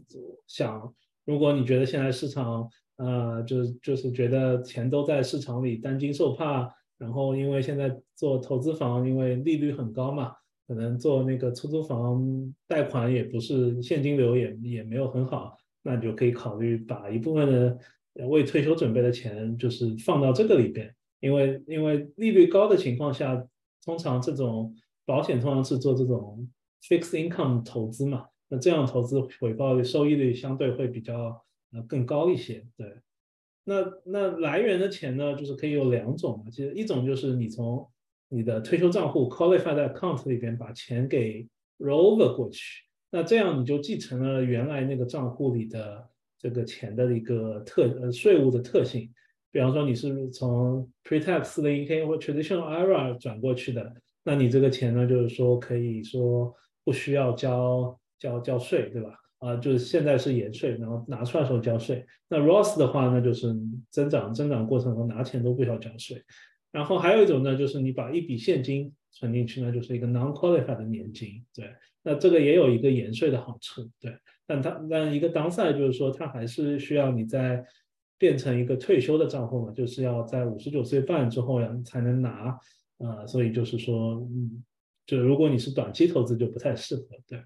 [0.47, 10.33] 想，如果你觉得现在市场，呃，就就是觉得钱都在市场里担惊受怕，然后因为现在做投资房，因为利率很高嘛，
[10.67, 12.23] 可能做那个出租房
[12.67, 17.79] 贷款也不是现金流也也没有很好，那你就可以考虑把一部分的
[18.27, 23.47] 为退休准备的钱，就是放到这个里边，因为因为利率高的情况下，
[23.85, 26.49] 通常这种保险通常是做这种。
[26.87, 31.43] fixed income 投资嘛，那这样投资回报率收益率相对会比较
[31.73, 32.63] 呃更高一些。
[32.77, 33.01] 对，
[33.65, 37.89] 那那来源的钱呢，就是可以有两种，其实一种就是你从
[38.35, 41.47] 你的退休账户 qualified account 里边把钱给
[41.79, 46.05] roll over 过去，那这样你就继承了原来那个账户里的
[46.39, 49.09] 这个钱的一个特呃税务的特性。
[49.53, 56.55] 比方说你是从 pre-tax 401k 或 traditional IRA 转过去的，那你这个钱呢，就是说可以说。
[56.87, 59.09] 不需要交交交税，对吧？
[59.39, 62.05] 啊，就是现在是延税，然后拿出来的时候交税。
[62.29, 63.57] 那 ros 的话，那就是
[63.89, 66.23] 增长增长过程中拿钱都不需要交税。
[66.75, 71.73] 然后还有一种呢，就是你把一笔现金存进去呢，就是一个 non-qualified 的年金，对。
[72.03, 74.13] 那这个也有一个延税的好处，对。
[74.45, 77.65] 但它但一个 downside 就是说，它还是需要你在
[78.19, 82.59] 变成一个退休的账户嘛，就是要在五十九岁半之后呀才能拿，
[82.99, 84.65] 啊，所以就是说，嗯。
[85.07, 87.05] 就如果你是短期投资，就不太适合。
[87.29, 87.39] 对，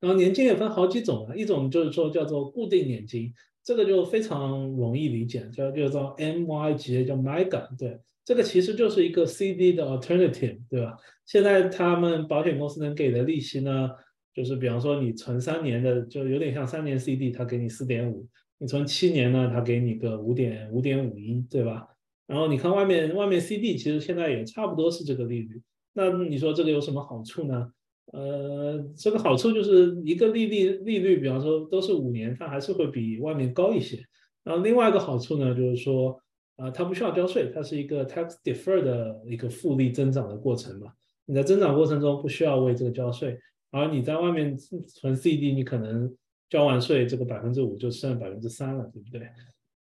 [0.00, 3.30] 然后年金也分好几种啊，一种就是说叫做固定年金，
[3.68, 7.76] 这个就非常容易理解，叫叫做 MY 级，叫 MYGA。
[7.78, 10.96] 对，这个其实就是一个 CD 的 alternative，对吧？
[11.26, 13.90] 现在他们保险公司能给的利息呢，
[14.32, 21.88] 就是比方说你存三年的，就有点像三年 CD，他给你四点五；你存七年呢，他给你个五点五点五一，对吧？
[22.26, 25.60] 然后你看外面外面 CD，其实现在也差不多是这个利率。
[25.92, 27.70] 那你说这个有什么好处呢？
[28.12, 33.98] 呃，这个好处就是一个利率利率，比方说都是五年，它还是会比外面高一些。
[34.44, 36.18] 然后另外一个好处呢，就是说，
[36.56, 40.92] 啊，它不需要交税，它是一个 tax defer 的一个复利增长的过程嘛。
[41.26, 43.38] 你在增长过程中不需要为这个交税，
[43.70, 46.14] 而你在外面存 CD，你可能
[46.48, 49.28] 交完税，这个百分之五就剩百分之三了，对不对？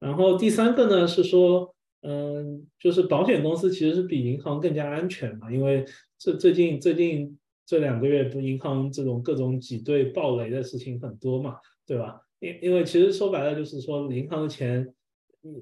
[0.01, 1.75] 然后第三个呢是说。
[2.03, 5.85] 嗯，就是保险公司其实是比银行更加安全嘛，因为
[6.17, 7.37] 这最近最近
[7.69, 11.57] 这两个月不银行这种各种挤兑暴雷的事情很多嘛，
[11.87, 12.19] 对吧？
[12.41, 14.89] 因因为其实说白了就是说银行的钱，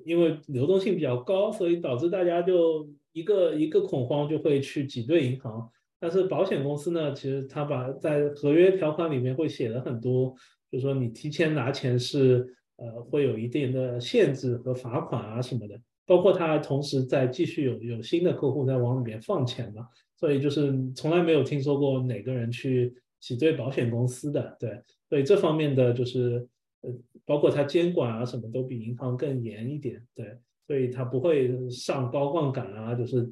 [0.04, 5.68] 因为流动性比较高，所以导致大家就一个一个恐慌就会去挤兑银行。
[5.98, 10.32] 但是保险公司呢，其实它把在合约条款里面会写了很多，
[10.70, 12.46] 就是说你提前拿钱是
[12.76, 15.74] 呃会有一定的限制和罚款啊什么的。
[16.06, 26.46] 包括他同时在继续有有新的客户在往里面放钱嘛，所以就是从来没有听说过哪个人去挤兑保险公司的，对，所以这方面的就是
[26.82, 26.90] 呃，
[27.24, 33.22] 包括他监管啊什么都比银行更严一点，对，所以他不会上高杠杆啊，就是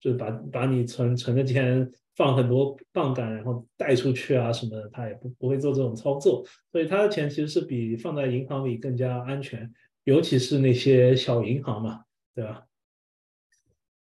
[0.00, 9.72] 就是把把你存存的钱放很多杠杆然后贷出去啊什么的，他也不不会做这种操作，所以他的钱其实是比放在银行里更加安全，
[10.04, 12.02] 尤其是那些小银行嘛。
[12.34, 12.64] 对吧？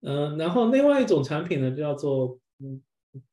[0.07, 2.79] 嗯，然后另外一种产品呢，叫做嗯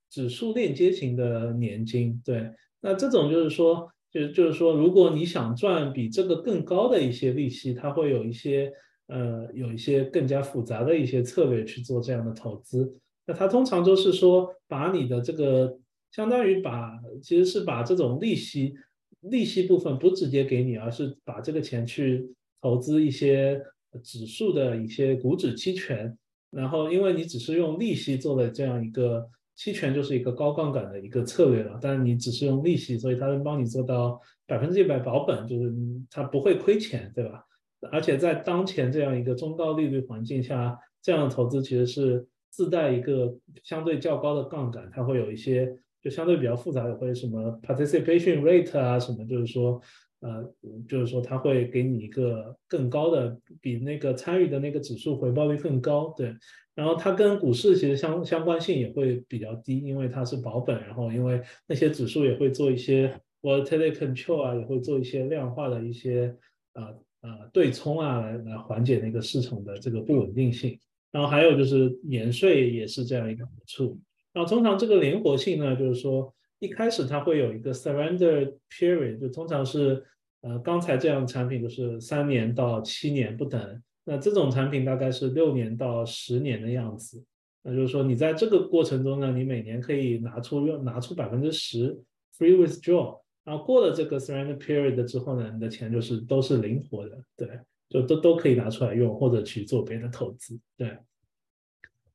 [0.08, 2.18] 指数链接型的年金。
[2.24, 2.50] 对，
[2.80, 8.72] 那这种就是说，就就是说，如果你想赚比这个更高的一些利息，它会有一些
[9.08, 12.90] 呃有一些更加复杂的一些策略去做这样的投资。
[13.26, 15.78] 那它通常都是说，把你的这个
[16.10, 18.74] 相当于把其实是把这种利息
[19.20, 23.62] 利息部分不直接给你，而是把这个钱去投资一些。
[24.02, 26.16] 指数的一些股指期权，
[26.52, 29.26] 然后因为你只是用利息做的这样一个
[29.56, 31.78] 期权，就是一个高杠杆的一个策略了。
[31.80, 35.72] 但是你只是用利息，所以它能帮你做到百分之一百保本，就是
[36.10, 37.42] 它不会亏钱，对吧？
[37.90, 43.34] 而且在当前这样一个中高利率环境下，这样的投资其实是自带一个
[43.64, 49.80] 相对较高的杠杆，它会有一些就相对比较复杂的，会什么 participation rate 啊什么，就是说。
[50.22, 50.54] 呃，
[50.88, 56.34] 就是说它会给你一个更高的，比那个参与的那个指数回报率更高，对。
[56.74, 66.34] 然后它跟股市其实相相关性也会比较低，因为它是保本，然后因为那些指数也会做一些 volatility control 啊，也会做一些量化的一些
[66.72, 66.84] 呃
[67.20, 70.78] 呃对冲啊，来来缓解那个市场的这个不稳定性。
[71.10, 74.00] 然后还有就是免税也是这样一个好处。
[74.32, 76.32] 然后通常这个灵活性呢，就是说
[76.62, 80.06] 一开始它会有一个 surrender period，就通常是。
[80.44, 87.24] 呃，刚才这样的产品就是三年到七年不等，那这种产品大概是六年到十年的样子。
[87.62, 91.96] 那就是说，你在这个过程中呢，你每年可以拿出用拿出百分之十
[92.36, 97.48] free withdraw，然后过了这个 surrender period 之后呢，你的钱就是都是灵活的，对，
[97.88, 100.98] 就都都可以拿出来用或者去做别的投资，对。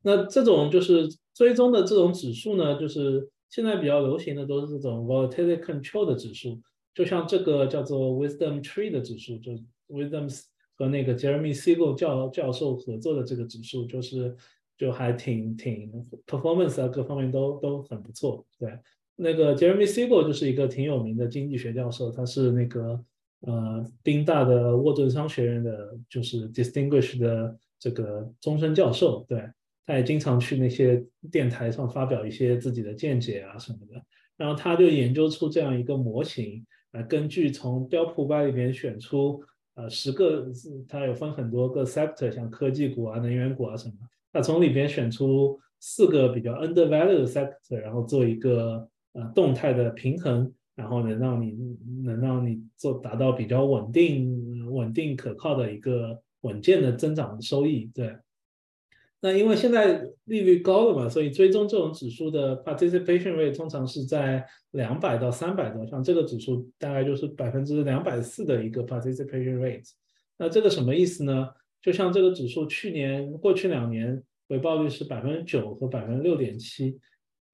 [0.02, 6.62] 那这种就是追踪的这种指数呢，就是现在比较流行的都是这种 volatility control 的指数。
[6.94, 9.52] 就像这个叫做 Wisdom Tree 的指数，就
[9.88, 10.28] Wisdom
[10.76, 14.36] 和那个 Jeremy Siegel 教教授合作的这个指数，就是
[14.78, 15.92] 就还挺挺
[16.26, 18.44] performance 啊，各方面都都很不错。
[18.58, 18.78] 对，
[19.16, 23.00] 那个 Jeremy Siegel 就是一个挺有名的经济学教授，他是那个
[23.42, 29.24] 呃宾大的沃顿商学院的，就是 Distinguished 的这个终身教授。
[29.30, 29.48] 对，
[29.88, 34.00] 他也经常去那些电台上发表一些自己的见解啊什么的。
[34.36, 36.64] 然后他就研究出这样一个模型。
[36.92, 39.44] 来根据从标普百里面选出
[39.76, 40.48] 呃十个，
[40.88, 43.96] 它有分很多个 sector，像科技股啊、能源股啊什么，
[44.32, 51.58] 他从里边选出四个比较 undervalued sector，然后做一个呃动态的平衡，然后能让你
[52.06, 58.16] 能让你做达到比较稳定、稳定可靠的一个稳健的增长收益，对。
[59.20, 69.90] 那因为现在利率高了嘛，所以追踪这种指数的 participation rate 通常是在两百到三百多，像这个指数大概就是百分之两百四的一个 participation rate。
[70.38, 71.50] 那这个什么意思呢？
[71.82, 77.00] 就像这个指数去年过去两年回报率是百分之九和百分之六点七。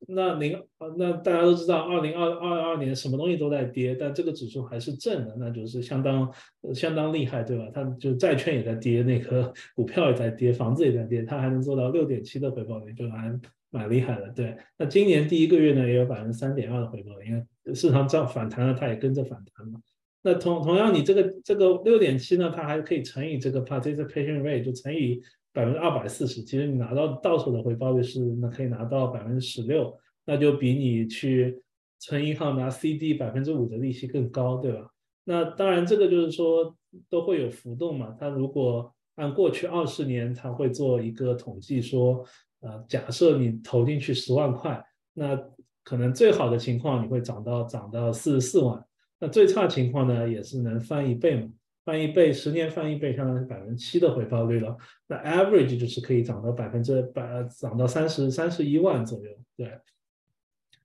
[0.07, 0.61] 那零，
[0.97, 6.31] 那大家都知道，二零二二二年什么东西都在跌，但这个指数还是正的，那就是相当
[6.73, 7.69] 相当厉害，对吧？
[7.73, 13.33] 它就债券也在跌，那个股票也在跌，房子也在跌，它还能做到六点七的回报率，就还
[13.69, 14.29] 蛮厉害的。
[14.29, 19.79] 对，那今年第一个月呢，也有百分之三点二的回报率，因为市场涨反弹了，它也跟着反弹嘛。
[20.21, 25.21] 那同同样，你这个这个六点七呢，它还可以乘以这个 participation rate，就乘以。
[25.53, 29.95] 百分之二百四十，其实你拿到到手的回报率是那可以拿到百分之十六，
[30.25, 31.61] 那就比你去
[31.99, 34.89] 存银行拿 CD 百分之五的利息更高，对吧？
[35.23, 36.75] 那当然这个就是说
[37.07, 38.15] 都会有浮动嘛。
[38.19, 42.25] 它如果按过去二十年，它会做一个统计说，
[42.61, 44.83] 呃，假设你投进去十万块，
[45.13, 45.39] 那
[45.83, 48.83] 可能最好的情况你会涨到涨到四十四万，
[49.19, 51.47] 那最差情况呢也是能翻一倍嘛。
[51.85, 54.77] 翻一倍，十年翻一倍，相当于是百分之七的回报率了。
[55.07, 59.31] 那 average 就是可以涨到百分之百，涨到三十三十一万左右。
[59.57, 59.69] 对，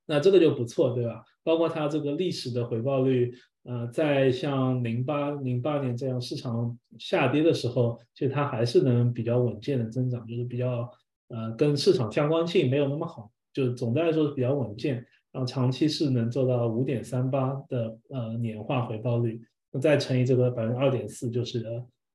[0.07, 1.23] 那这个就不错，对吧？
[1.45, 3.33] 包括它这个历史的回报率，
[3.63, 10.91] 呃，在像零八零八年这样市场下跌的时候，其实它还是能比较稳健的增长，就是比较
[11.29, 14.97] 呃跟市场相关性没有那么好，就总的来说是比较稳健，
[15.33, 19.41] 然后长期是能做到五点三八的呃年化回报率，
[19.71, 21.65] 那再乘以这个百分之二点四，就是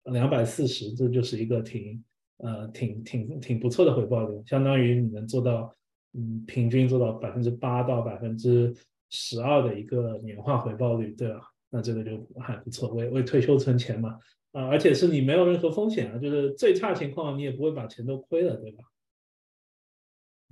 [0.06, 2.04] 两百四十，这就是一个挺
[2.38, 5.74] 呃挺挺挺不错的回报率，相当于你能做到
[6.14, 8.74] 嗯平均做到百分之八到百分之。
[9.16, 11.39] 十二的一个年化回报率，对吧？
[11.70, 14.18] 那这个就还不错，为为退休存钱嘛，
[14.54, 18.84] 啊，而且是你没有任何风险啊，就是最差情况你也不会把钱都亏了，对吧？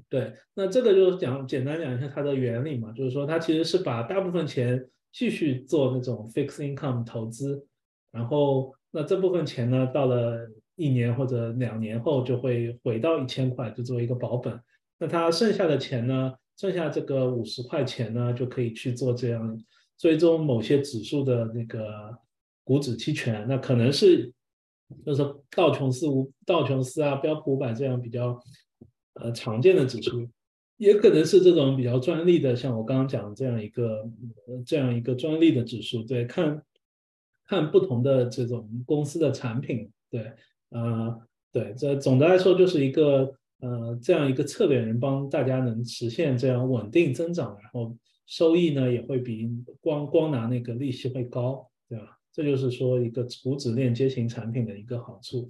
[0.10, 7.66] 对，那这个就讲简单讲一下它的原理嘛，就是说它其实是把大部分钱继续做那种 fixed income 投资，
[8.12, 14.60] 然后那这部分钱呢，到了一年或者两年后就会回到一千块，就作为一个保本，
[14.98, 16.34] 那它剩下的钱呢？
[16.58, 19.60] 剩下这个五十块钱呢，就可以去做这样
[19.98, 22.16] 追踪某些指数的那个
[22.64, 23.44] 股指期权。
[23.50, 24.32] 那可能是
[25.04, 25.24] 就是
[25.56, 26.06] 道琼斯
[26.46, 28.40] 道琼斯啊、标普五百这样比较
[29.16, 30.30] 呃常见的指数，
[30.82, 34.10] 也可能是这种比较专利的，像我刚刚讲的这样一个
[34.66, 36.02] 这样一个专利的指数。
[36.04, 36.64] 对，看
[37.46, 39.92] 看不同的这种公司的产品。
[40.10, 40.32] 对，
[40.70, 41.22] 呃，
[41.52, 43.34] 对，这总的来说就是一个。
[43.64, 49.48] 呃，这样一个策略能帮大家能实现这样稳定增长，然后收益呢也会比
[49.80, 52.18] 光光拿那个利息会高，对吧？
[52.34, 55.48] 这就是说一个股指链接型产品的一个好处。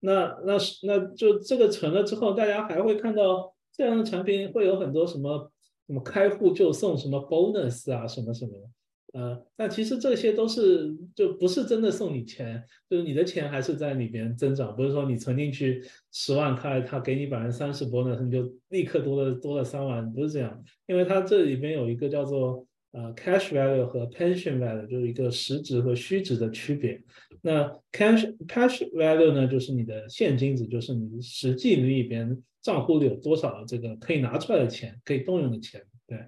[0.00, 5.50] 那那那就这个成了之后，大家还会看到这样的产品会有很多什么
[5.86, 9.18] 什么开户就送什么 bonus 啊，什么什么的。
[9.18, 27.02] 呃，但其实这些都是就不是真的送你钱，就是你的钱还是在里边增长，不是说你存进去十万块，他给你百分之三十 bonus，你就立刻多了多了三万，不是这样，因为它这里边有一个叫做呃 cash value 和 pension value，就是一个实值和虚值的区别。
[27.40, 36.18] 那 cash cash value 呢，就是你的现金值，就是你实际里边账户里有多少这个可以拿出来的钱，可以动用的钱，对。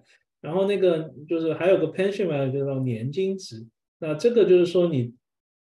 [0.40, 3.64] 然后那个就是还有个 pension 嘛，就叫年金值，
[4.00, 5.14] 那这个就是说你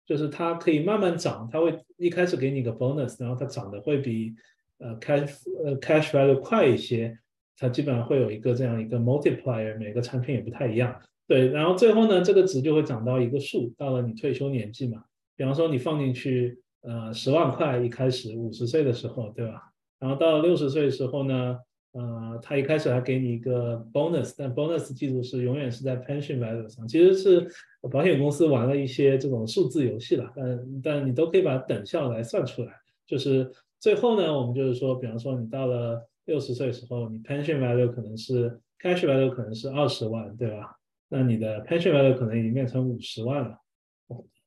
[0.05, 4.33] 就是它可以慢慢涨，它会一开始给你个 bonus，然后它涨的会比
[4.77, 7.19] 呃 cash 呃 cash value 快一些，
[7.57, 10.97] 它基本上会有一个这样一个 multiplier，每个产品也不太一样，
[11.27, 15.03] 对，然后最后呢这个值就会涨到一个数，到了你退休年纪嘛，
[15.35, 19.68] 比方说你放进去呃十万块一开始五十岁的时候，对吧？
[19.99, 21.57] 然后到了六十岁的时候呢？
[21.91, 27.47] 呃，他一开始还给你一个 bonus，但 bonus 记住是永远是在 pension value 上，其实是
[27.89, 32.71] 保险公司玩了一些这种数字游戏了，但但你都可以把等效来算出来，
[33.07, 40.75] 就是最后呢，我们就是说，比方说你到了六十岁的时候，你 pension value 可能是 cash value 可能是二十万，对吧？
[41.09, 43.57] 那你的 pension value 可能已经变成五十万了，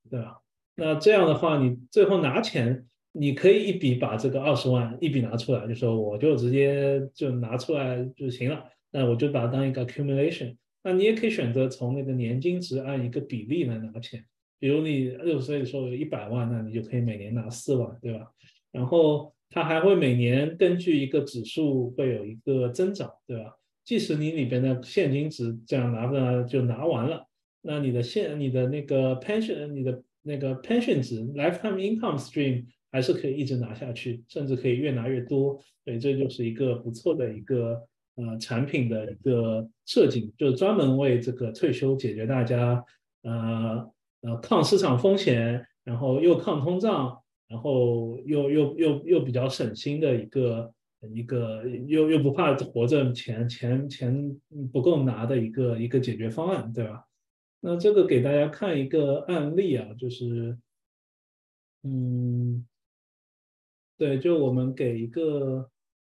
[0.09, 0.39] 对吧？
[0.77, 2.87] 那这样的话，你最后拿钱。
[3.13, 8.65] 你可以一笔把这个二十万一笔拿出来，就说我就直接就拿出来就行了。
[8.91, 10.57] 那我就把它当一个 accumulation。
[10.83, 14.25] 那你也可以选择从那个年金值按一个比例来拿钱。
[14.59, 18.27] 比如你六十岁的时候有一百万，那你就可以每年拿四万，对吧？
[18.71, 23.55] 然后它还会每年根据一个指数会有一个增长，对吧？
[23.85, 27.27] 即使你里边的现金值这样拿着就拿完了，
[27.61, 32.65] 那你的现你的那个 pension 你的那个 pension 值 lifetime income stream。
[32.93, 37.83] 还是可以一直拿下去，甚至可以越拿越多，所以这就是一个不错的一个
[38.17, 42.85] 呃产品的一个设计，就是专门为这个退休解决大家
[43.23, 43.91] 呃
[44.21, 47.19] 呃抗市场风险，然后又抗通胀，
[47.49, 50.75] 然后又又又又比较省心的一个
[51.15, 54.41] 一个又又不怕活着钱钱钱
[54.71, 57.07] 不够拿的一个一个解决方案，对吧？
[57.61, 60.59] 那这个给大家看一个案例啊，就是
[61.85, 62.67] 嗯。
[63.97, 65.71] 对，就我们给一个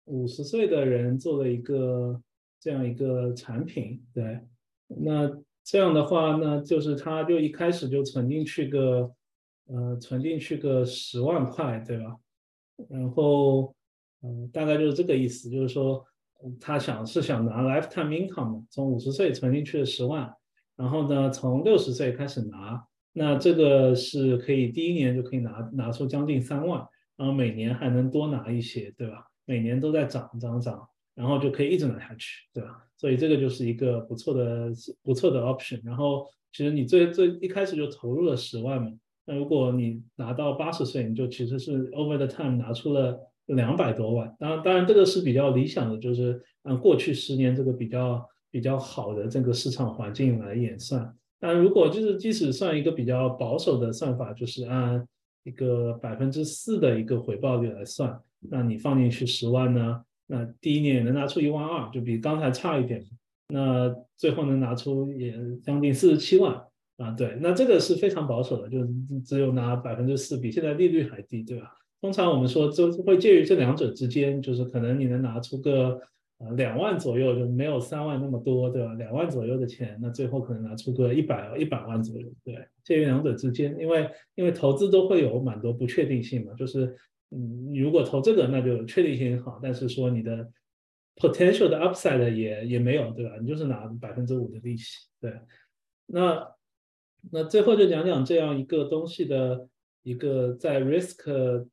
[0.05, 2.21] 五十岁的人做了一个
[2.59, 4.39] 这样一个产品，对，
[4.87, 5.29] 那
[5.63, 9.11] 这样的话呢，就是他就一开始就存进去个，
[9.67, 12.15] 呃，存进去个十万块，对吧？
[12.89, 13.75] 然后，
[14.21, 16.03] 嗯，大概就是这个意思，就是说
[16.59, 20.31] 他想是想拿 lifetime income，从五十岁存进去的十万，
[20.75, 26.87] 然后呢，从六十岁开始拿，那这个是可以第一年就可以拿拿出将近三万。
[27.17, 29.25] 然后每年还能多拿一些，对吧？
[29.45, 32.83] 每年都在涨涨涨，然后就可以一直拿下去，对吧？
[32.97, 34.71] 所以这个就是一个不错的
[35.03, 35.79] 不错的 option。
[35.83, 38.91] 然后其实你最最一开始就投入了十万嘛，
[39.25, 44.35] 那如果你拿到八十岁，你就其实是 over the time 拿出了两百多万。
[44.39, 51.15] 当然，当然这个是比较理想的，就是按过去十年这个比较比较好的这个市场环境来演算。
[51.39, 55.05] 但如果就是即使算一个比较保守的算法，就是按
[55.45, 58.19] 一个百分之四的一个回报率来算，
[58.49, 63.01] 那你放进去十万呢，那第一年能拿出一万二，就比刚才差一点。
[63.47, 65.33] 那最后能拿出也
[65.63, 66.61] 将近四十七万
[66.97, 68.85] 啊，对，那这个是非常保守的，就
[69.23, 71.71] 只有拿百分之四，比现在利率还低，对吧？
[72.01, 76.01] 通常我们说就会介于这两者之间，就是可能你能拿出个。
[76.37, 78.93] 呃，两万左右就没有三万那么多，对吧？
[78.95, 86.93] 两万左右的钱，那最后可能拿出个一百一百万左右，对，介于两者之间，因为因为投资都会有蛮多不确定性嘛，就是
[87.31, 90.51] 嗯，如果投这个，那就确定性好，但是说你的
[91.15, 93.37] potential 的 upside 也也没有，对吧？
[93.39, 95.31] 你就是拿百分之五的利息，对。
[96.07, 96.45] 那
[97.31, 99.69] 那最后就讲讲这样一个东西的
[100.03, 101.65] 一个在 risk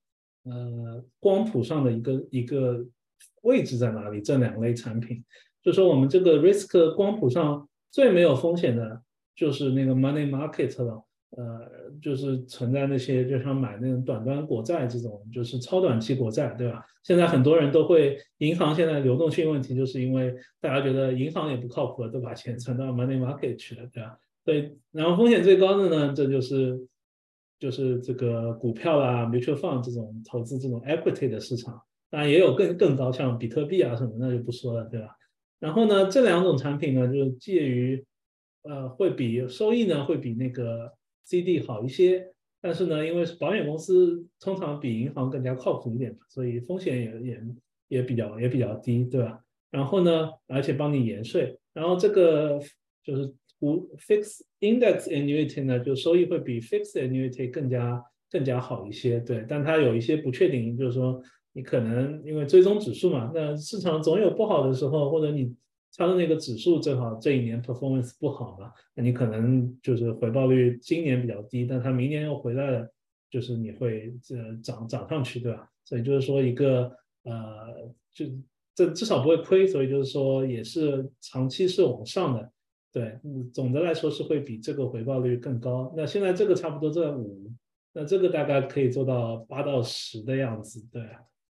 [0.44, 2.86] 呃光谱上的一个一个。
[3.42, 4.20] 位置在哪里？
[4.20, 5.22] 这两类产品，
[5.62, 9.02] 就说我们这个 risk 光谱上最没有风险的，
[9.36, 11.04] 就是那个 money market 了。
[11.34, 11.66] 呃，
[12.02, 16.84] 就是存在那些，就像买那种短端国债这种，就是超短期国债，对吧？
[17.04, 24.18] 现在很多人都会，银行现在流动性问题，就是因为大家觉得银行也不靠谱了，都把钱存到 money market 去了，对吧？
[24.44, 26.78] 对，然后风险最高的呢，这就是
[27.58, 31.80] 就是这个股票啦、mutual fund 这种投资这种 equity 的市场。
[32.12, 35.08] 当然也有更更高，像比特币啊什么，那就不说了，对吧？
[35.58, 38.04] 然后呢，这两种产品呢，就是介于，
[38.64, 40.92] 呃，会比收益呢会比那个
[41.24, 47.40] CD 好一些，但是呢，因为保险公司通常比银行更加靠谱一点，所以风险也也
[47.88, 49.40] 也比较也比较低，对吧？
[49.70, 52.60] 然后呢，而且帮你延税，然后这个
[53.02, 61.22] 就是无 fix index annuity 呢，就收益会比 fixed annuity 更加更加好一些，对，但它有一些不确定，就是说。
[61.54, 65.54] 你可能因为追踪指数嘛，那市场总有不好的时候，或者你
[65.94, 72.90] 它的那个指数正好这一年 performance 不好嘛，那你可能就是回报率今年比较低，但它明年又回来了，
[73.30, 75.68] 就是你会这涨涨上去，对吧？
[75.84, 76.90] 所以就是说一个
[77.24, 78.24] 呃，就
[78.74, 82.50] 这至少不会亏，所以就是说也是长期是往上的，
[82.90, 83.18] 对，
[83.52, 85.92] 总的来说是会比这个回报率更高。
[85.94, 87.52] 那现在这个差不多在五，
[87.92, 91.02] 那这个大概可以做到八到十的样子，对。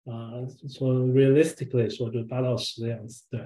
[0.04, 0.32] 啊
[0.68, 3.40] 说 realistically 说就八到十的样子，对。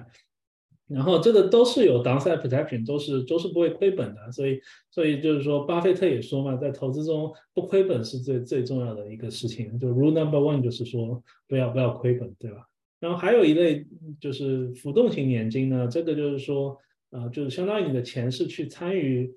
[0.87, 9.77] 然后这个都是有 downside protection，都是都是不会亏本的，所以所以就是说，巴菲特也说嘛，在投资中不亏本是最最重要的一个事情。
[9.77, 12.67] 就 rule number one 就是说不要不要亏本，对吧？
[12.99, 13.85] 然后还有一类
[14.19, 16.75] 就是浮动型年金呢，这个就是说，
[17.11, 19.31] 呃，就是相当于你的钱是去参与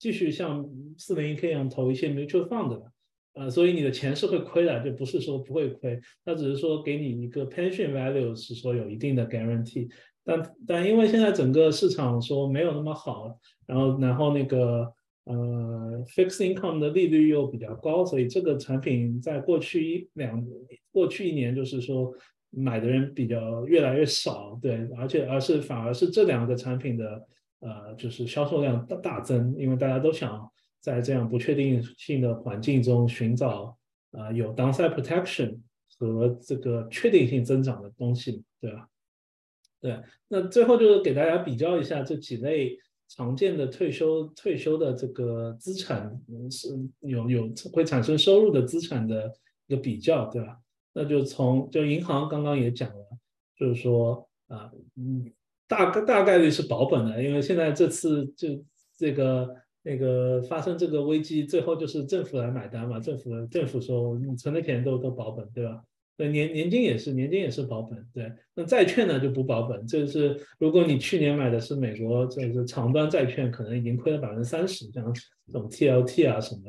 [0.00, 0.68] 继续像
[0.98, 2.92] 四零一 k 一样投一些 mutual fund 的。
[3.36, 9.90] 呃，所以你的钱是会亏的，就不是说不会亏，它只是说给你一个 pension value 是说有一定的 guarantee，
[10.24, 14.90] 但但因为现在整个市场说没有那么好，然后然后那个
[15.24, 20.42] 呃 fixed income 的利率又比较高，所以这个产品在过去一两
[20.90, 22.10] 过去一年就是说
[22.48, 27.22] 买的人比较越来越少，对，而且而是反而是这两个产品的
[27.60, 30.50] 呃就是销售量大大增，因为大家都想。
[30.80, 33.76] 在这样不确定性的环境中寻找
[34.12, 35.58] 啊有 downside protection
[35.98, 38.88] 和这个确定性增长的东西，对吧？
[39.80, 46.20] 对，那最后就是给大家比较一下这几类常见的退休退休的这个资产
[46.50, 46.68] 是
[47.00, 49.32] 有有会产生收入的资产的
[49.66, 50.56] 一个比较，对吧？
[50.92, 53.04] 那就从就银行刚刚也讲了，
[53.56, 55.32] 就是说啊嗯
[55.66, 58.64] 大概大概率是保本的，因为现在这次就
[58.96, 59.52] 这个。
[59.86, 62.98] 那个发生这个危机，最后就是政府来买单嘛？
[62.98, 65.80] 政府政府说你存的钱都都保本，对吧？
[66.18, 68.32] 那年年金也是，年金也是保本，对。
[68.56, 76.62] 那债券呢就不保本，就是如果你去年买的是美国这个长端债券，可能已经亏了百分之三十，像这种 TLT 啊什么。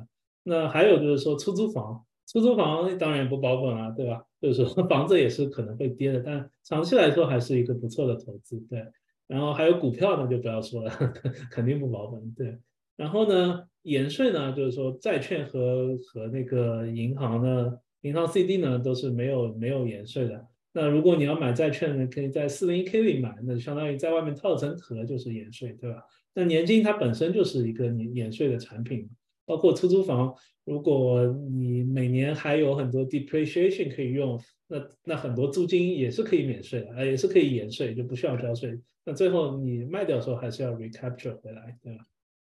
[0.43, 4.21] 那还有就是说出租房，出租房当然不保本啊，对吧？
[4.39, 8.85] 就是说房子也是可能会跌的，但长期来说还是一个不错的投资，对。
[9.27, 10.91] 然后还有股票呢，就不要说了，
[11.49, 12.59] 肯定不保本，对。
[12.97, 20.45] 然后呢，延税呢，就是说债券和和那个银行呢，银行 CD 呢都是没有没有延税的。
[20.73, 26.03] 那如果你要买债券呢，可以在四零一 K 里买，那相当于在外面套层壳就是延税，对吧？
[26.33, 29.09] 那年金它本身就是一个免免税的产品，
[29.45, 30.35] 包括出租房，
[30.65, 38.79] 如果你每年还有很多 depreciation 可以用，那那很多租金也是可以免税的，啊，也是可以延税，就不需要交税。
[39.05, 42.05] 那最后你卖掉的时候还是要 recapture 回来，对吧？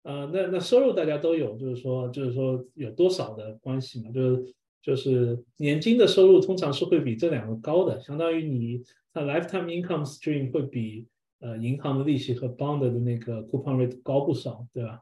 [0.04, 4.12] 呃，那那收入大家都有，就是说，就是说有多少的关系嘛？
[4.12, 8.82] 就是就是年金的收入通常是会比这两个高的，相当于你
[9.14, 11.06] 它 lifetime income stream 会比
[11.41, 15.02] 呃银行的利息和 bond 的那个 coupon rate 高不少，对吧？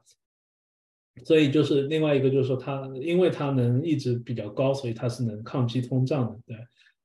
[1.24, 6.56] 所以就是另外一个就是说它，因为它能一直比较高，所以它是能抗击通胀的，对。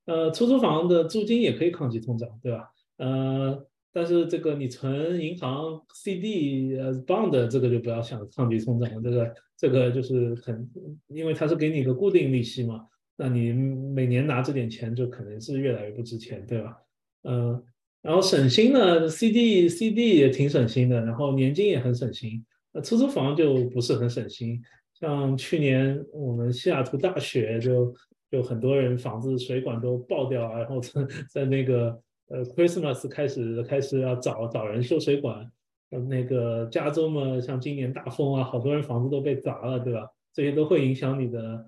[0.06, 2.70] 呃，出租房的租金也可以抗击通胀，对吧？
[2.98, 10.68] 呃，但是这个你存银行 CD 呃 bond 这个就不要想抗击通胀了，这个这个就是很，
[11.08, 16.76] 因为它是给你一个固定利息嘛，那你每年拿这点钱就可能是越来越不值钱，对吧？
[17.22, 17.64] 呃，
[18.02, 22.44] 然后省心呢，CD CD 也挺省心的，然后年金也很省心。
[22.74, 24.60] 那出租房就不是很省心，
[25.00, 27.94] 像去年我们西雅图大学就
[28.32, 30.92] 就很多人房子水管都爆掉，然后在
[31.30, 32.02] 在那个
[32.34, 35.50] 呃 Christmas 开始开始要找找人修水管，
[35.92, 40.10] 呃那个加州嘛，像今年大风啊，好多人房子都被砸了，对吧？
[40.34, 41.66] 这些都会影响你的，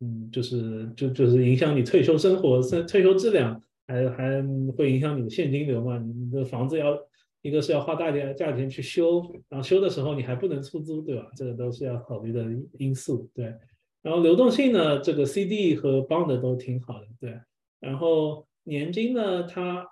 [0.00, 4.42] 嗯，就是就就是影响你退休生活、退退休质量，还还
[4.76, 5.96] 会影响你的现金流嘛？
[5.98, 6.96] 你的房子要。
[7.44, 11.28] 一个是要花大点价钱去修，然后修的时候你还不能出租，对吧？
[11.36, 12.46] 这个都是要考虑的
[12.78, 13.52] 因素，对。
[14.00, 17.36] 然后流动性呢，这个 CD 和 Bond 都挺好的，对。
[17.80, 19.84] 然后年金呢，它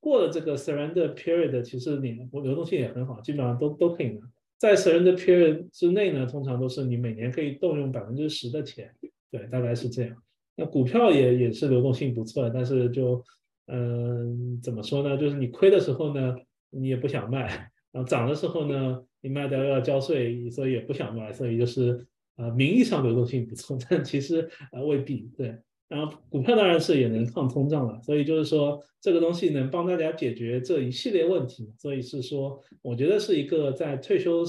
[0.00, 4.20] 过了这个 Surrender Period，其实你流动性也很好，基本上都都可以拿。
[4.58, 8.94] 在 Surrender Period 之内呢，通常都是你每年可以动用百分之十的钱，
[9.30, 10.16] 对，大概是这样。
[10.56, 13.24] 那股票也也是流动性不错，但是就
[13.66, 15.16] 嗯，怎么说呢？
[15.16, 16.36] 就是你亏的时候呢。
[16.74, 22.06] 你也不想卖，然后涨的时候呢，你卖掉又要交税，所以也不想卖，所以就是
[22.36, 25.54] 呃名义上流动性不错，但其实呃未必对。
[25.92, 34.42] 然后股票当然是也能抗通胀了，所以就是说这个东西能帮大家解决这一系列问题，所以是说我觉得是一个在退休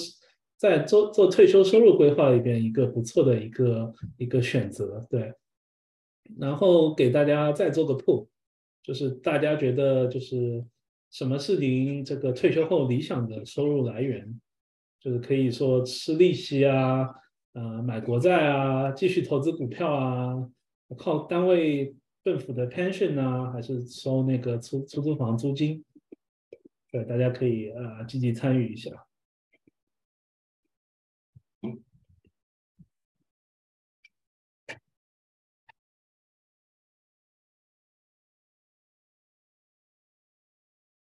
[0.57, 5.33] 在做做退休收入规划里边一个不错的一个一个选择对。
[6.39, 8.27] 然后给大家再做个铺，
[8.81, 10.63] 就是大家觉得就是。
[11.13, 14.41] 什么是您这个退休后理想的收入来源？
[14.99, 17.07] 就是可以说吃利息啊，
[17.53, 20.49] 呃，买国债啊，继续投资股票啊，
[20.93, 25.83] 靠单位政府的 pension 啊，还是收那个出出租房租金？
[26.91, 28.91] 对，大家可以呃积极参与一下。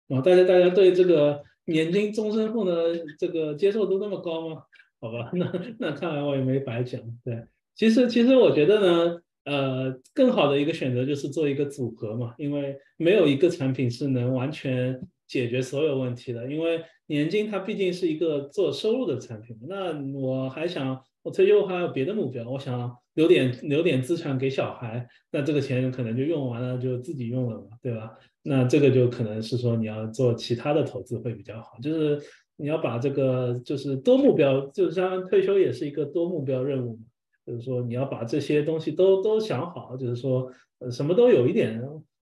[0.09, 4.63] 啊，大家大家对这个年金终身户的这个接受度那么高吗？
[4.99, 6.99] 好吧， 那那看来我也没白讲。
[7.23, 16.51] 对，其实其实我觉得呢，呃，更好的一个选择就是做一个组合嘛，因为没有一个产品是能完全解决所有问题的。
[16.51, 28.11] 因为年金它毕竟是一个做收入的产品，那我还想我退休还有别的目标，我想留点留点资产给小孩，那这个钱可能就用完了，就自己用了嘛，对吧？
[28.43, 32.21] 那这个就可能是说你要做其他的投资会比较好，就是
[32.57, 37.03] 你要把这个就是多目标，就是像退休也是一个多目标任务嘛，
[37.47, 41.81] 就是说你要把这些东西都都想好，就是说呃什么都有一点，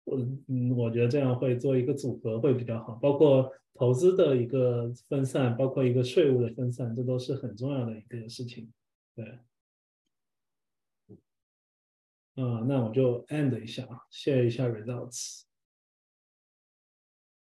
[0.06, 0.18] 我
[0.48, 8.72] 嗯我觉得这样会做一个组合会比较好，包括投资的一个分散，包括一个税务的分散，这都是很重要的一个事情，
[9.14, 9.40] 对。
[12.36, 15.42] 啊，那我就 end 一下啊，share 一下 results。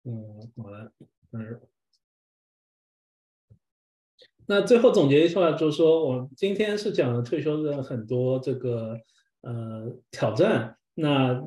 [0.04, 0.92] 嗯，好的，
[1.32, 1.60] 嗯，
[4.46, 8.96] 那最后总结一下，就是说我今天是讲了退休的很多这个
[9.42, 10.76] 呃挑战。
[10.94, 11.42] 那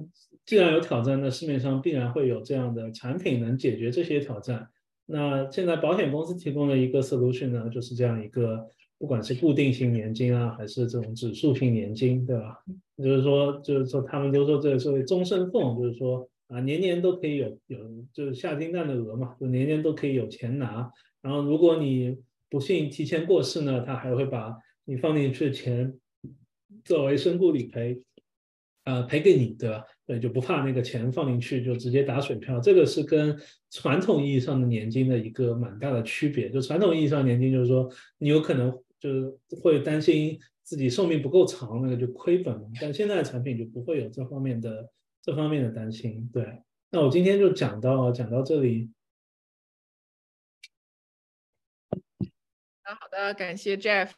[0.45, 4.67] 既然有挑战，那市面上必然会有这样的产品能解决这些挑战。
[5.05, 8.67] 那现在保险公司提供的一个 solution 呢，就是这样一个，
[8.97, 12.59] 不管是固定型年金啊，还是这种指数型年金，对吧？
[12.97, 16.29] 就是说，就是说他们都说这个所谓终身俸，就是说。
[16.49, 17.77] 啊，年年都可以有有，
[18.11, 20.91] 就是下金蛋的鹅嘛，就年年都可以有钱拿。
[21.21, 22.17] 然后如果你
[22.49, 24.55] 不幸提前过世呢，他还会把
[24.85, 25.93] 你放进去的钱
[26.83, 28.01] 作为身故理赔，
[28.83, 29.83] 啊赔给你，对吧？
[30.05, 32.59] 对，就不怕那个钱放进去就直接打水漂。
[32.59, 33.37] 这个是跟
[33.69, 36.49] 传统意义上的年金的一个蛮大的区别。
[36.49, 42.61] 就传统意义上年金就是说你有可能就是会担心自己寿命不够长，那个就亏本了。
[42.81, 44.89] 但现在的产品就不会有这方面的。
[45.21, 48.89] 这方面的担心，对，那我今天就讲到讲到这里。
[52.95, 54.09] 好的，感谢 Jeff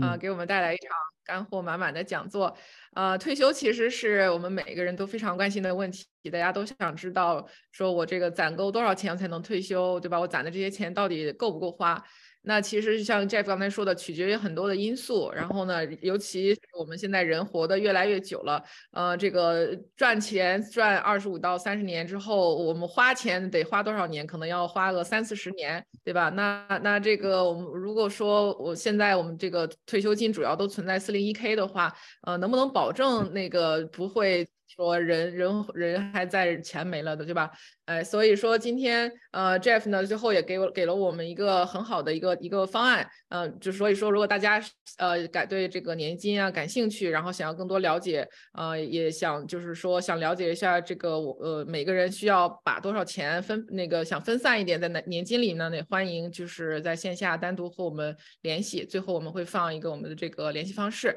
[0.00, 0.90] 啊，给我们带来一场
[1.24, 2.56] 干货满满的讲座。
[2.94, 10.20] 呃，退休其实是我们每个人都非常关心的问题，大家都想知道，说我这个攒够多少钱才能退休，对吧？
[10.20, 12.00] 我攒的这些钱到底够不够花？
[12.46, 15.30] 那其实像 Jeff 刚才说的，取决于很多的因素。
[15.32, 18.62] 然后呢，尤其我们现在人活得越来越久了，
[18.92, 24.26] 呃，这个赚钱赚二十五到三十年之后，我们花钱得花多少年？
[24.26, 26.28] 可能要花个三四十年，对吧？
[26.30, 31.92] 那那这个我们如果说我现在我们这个退休金主要都存在四零一 K 的话，
[32.22, 34.46] 呃，能不能保证那个不会？
[34.74, 37.50] 说人人人还在钱没了的，对吧？
[37.84, 44.62] 哎，所以说今天呃，Jeff 呢最后也给我给了我们一个很好的一个一个方案，嗯，就所以说如果大家
[44.98, 61.14] 呃感对这个年金啊感兴趣，然后想要更多了解，呃，也想就是说想了解一下这个我呃每个人需要把多少钱分那个想分散一点在年年金里呢，也欢迎就是在线下单独和我们联系，最后我们会放一个我们的这个联系方式。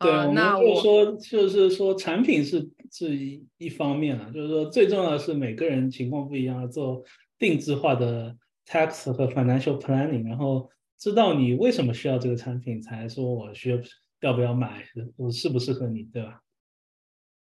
[0.00, 7.04] 对，我们就说，就是说，产品是是一一方面啊，就是说，最重要的是每个人情况不一样，做
[7.38, 8.34] 定制化的
[8.66, 13.78] tax 和 financial planning，然后知道你为什么需要这个产品，才说我需要
[14.20, 14.84] 要不要买，
[15.16, 16.40] 我适不适合你，对吧？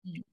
[0.04, 0.24] 嗯，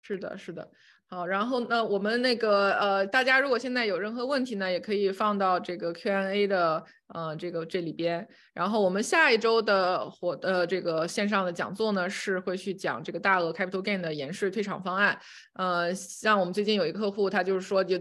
[0.00, 0.70] 是的，是的。
[1.10, 8.26] 好，然后呢，我们那个呃，大家如果现在有任何问题呢，也可以放到这个 Q&A 的呃这个这里边。
[8.54, 15.18] 然后我们下一周的活呃这个线上的讲座呢，是会去讲这个大额 capital gain 的延税退场方案。
[15.54, 17.96] 呃，像我们最近有一个客户，他就是说就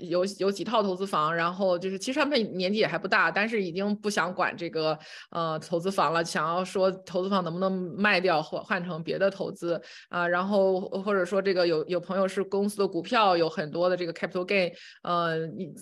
[0.00, 4.98] 有有几套投资房，然后就是其实他们年纪也还不大，但是已经不想管这个
[5.30, 10.26] 呃投资房了，想要说投资房能不能卖掉或换成别的投资啊。
[10.26, 14.72] 然后或者说这个有有朋友是公司的股票有很多的这个 capital gain，
[15.02, 15.38] 呃，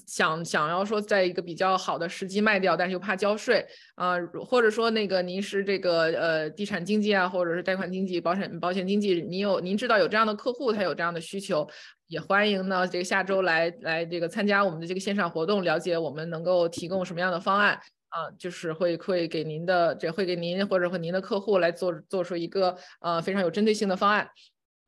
[0.07, 4.17] 想想要说在一个比较好的时机卖掉，但是又怕交税啊。
[4.47, 11.69] 或者说那个您是这个呃地产经济啊，或者是贷款经济、保险保险经济，您有您知道有这样的客户，他有这样的需求，
[12.09, 24.29] 也欢迎呢这个下周来来这个参加我们的这个线上活动，了解我们能够提供什么样的方案啊，就是会会给您的这会给您或者和您的客户来做做出一个呃非常有针对性的方案。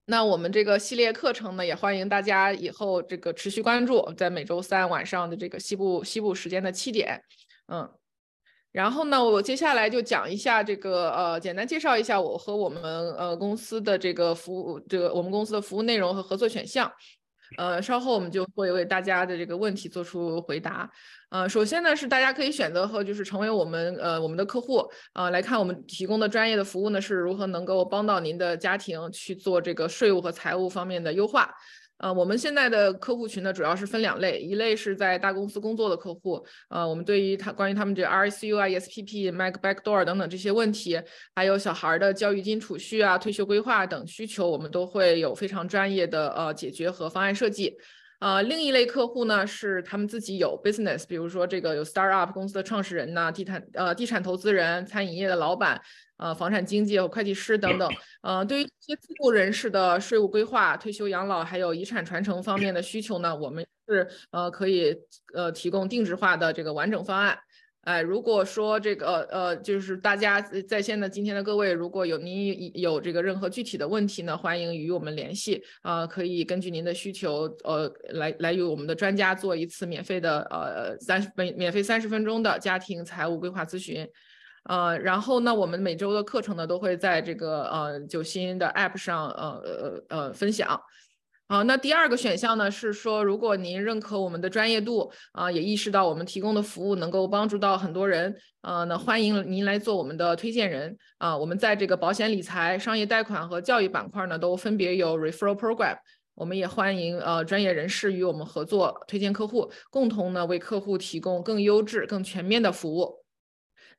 [0.04, 7.22] 那我们这个系列课程呢，也欢迎大家以后这个持续关注，在每周三晚上的这个西部西部时间的七点，
[7.68, 7.90] 嗯。
[8.72, 12.82] 然后呢，我接下来就讲一下这个呃，简单介绍一下我和我们
[13.16, 16.90] 呃公司的这个服务，这个我们公司的服务内容和合作选项。
[17.59, 20.90] 呃，稍后我们就会为大家的这个问题做出回答。
[21.28, 31.55] 呃，首先呢是大家可以选择和就是成为我们呃我们的客户，呃来看我们提供的专业的服务呢是如何能够帮到您的家庭去做这个税务和财务方面的优化。
[32.02, 41.00] 呃，我们现在的客户群呢，主要是分两类，一类是在大公司工作的客户，呃，我们对于他关于他们这 RSU I S P P Mac Backdoor 等等这些问题，
[41.36, 47.76] 还有小孩的教育金储蓄啊、退休规划等需求，我们都会有非常专业的呃解决和方案设计。
[48.23, 55.82] 呃，另一类客户呢，是他们自己有 business，比如说这个有 startup 公司的创始人呐，地产呃地产投资人、餐饮业的老板。
[56.19, 57.90] 呃，房产经纪和会计师等等，
[58.20, 64.97] 呃，对于一些自雇人士的税务规划、退休养老还有遗产传承方面的需求呢，我们是呃可以
[65.35, 67.36] 呃提供定制化的这个完整方案。
[67.82, 84.09] 哎，如果说这个呃就是大家在线的今天的各位，如果有您有这个任何具体的问题呢，欢迎与我们联系啊，可以根据您的需求呃来来与我们的专家做一次免费的呃三十免免费三十分钟的家庭财务规划咨询。
[84.66, 89.60] 呃，然后呢，我们每周的课程呢都会在这个呃九新的 App 上呃
[90.09, 90.80] 呃呃分享。
[91.52, 101.36] 好，那第二个选项呢是说，如果您认可我们的专业度啊，也意识到我们提供的服务能够帮助到很多人，呃，那欢迎您来做我们的推荐人啊。
[101.36, 105.98] 我们在这个保险理财、商业贷款和教育板块呢都分别有 Referral Program，
[106.34, 113.22] 我们也欢迎呃专业人士与我们合作推荐客户，共同呢为客户提供更优质、更全面的服务。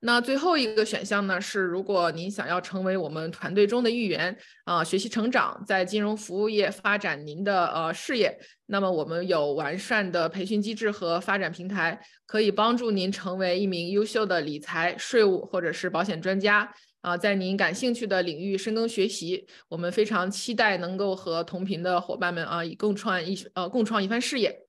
[0.05, 16.69] 那最后一个选项呢是，如果您想要成为我们团队中的一员啊，学习成长，在金融服务业发展您的呃事业，那么我们有完善的培训机制和发展平台，可以帮助您成为一名优秀的理财、税务或者是保险专家
[16.99, 19.47] 啊，在您感兴趣的领域深耕学习。
[19.69, 24.62] 我们非常期待能够和同频的伙伴们啊，以共创一呃共创一番事业。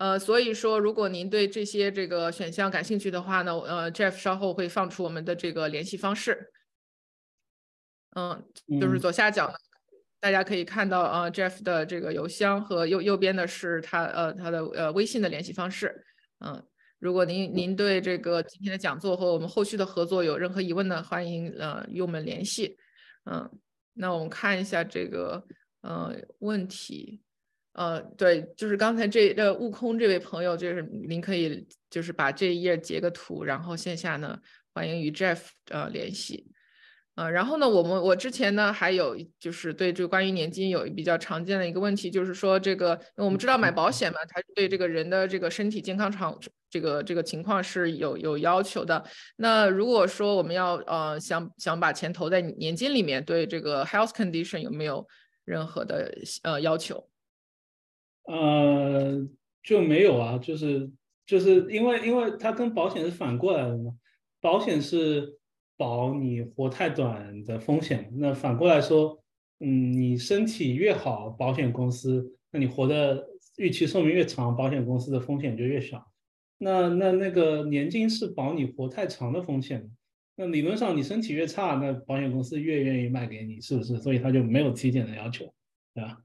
[0.00, 6.50] 呃，所以说，如果您对这些这个选项感兴趣的话呢，呃，Jeff 稍后会放出我们的这个联系方式。
[8.16, 8.42] 嗯，
[8.80, 9.52] 就是左下角，
[10.18, 16.02] 大家可以看到呃 Jeff 的这个邮箱和右右边的是他呃他的呃微信的联系方式。
[16.38, 16.66] 嗯，
[16.98, 22.78] 如果您您对这个今天的讲座和我们后续的合作有任何疑问呢，欢迎呃与我们联系。
[23.30, 23.50] 嗯，
[23.92, 25.46] 那我们看一下这个
[25.82, 27.20] 呃问题。
[27.72, 34.38] 呃，对，就是刚才这呃悟空这位朋友，就是您可以就是把这一页截个图，然后线下呢
[34.74, 35.38] 欢迎与 Jeff
[35.68, 36.50] 呃联系。
[37.16, 46.38] 呃，然后呢，我们我之前呢还有就是对这个关于年金有比较常见的一个问题，就是说这个我们知道买保险嘛，它对这个人的这个身体健康长
[46.70, 49.04] 这个这个情况是有有要求的。
[49.36, 55.06] 那如果说我们要呃想想把钱投在年金里面，对这个 health condition 有没有
[55.44, 57.09] 任何的呃要求？
[58.24, 59.28] 呃，
[59.62, 60.90] 就没有啊，就是
[61.26, 63.92] 就是因为因为它跟保险是反过来的嘛，
[64.40, 65.36] 保险是。
[65.80, 69.18] 保你活太短的风险，那反过来说，
[69.60, 73.26] 嗯，你身体越好，保险公司，那你活的
[73.56, 76.06] 预期寿命越长，保险公司的风险就越小。
[76.58, 79.90] 那那那个年金是保你活太长的风险，
[80.36, 83.96] 那理论上你身体越差，那保险公司越愿意卖给你，是不是？
[83.96, 85.50] 所以他就没有体检的要求，
[85.94, 86.18] 对吧？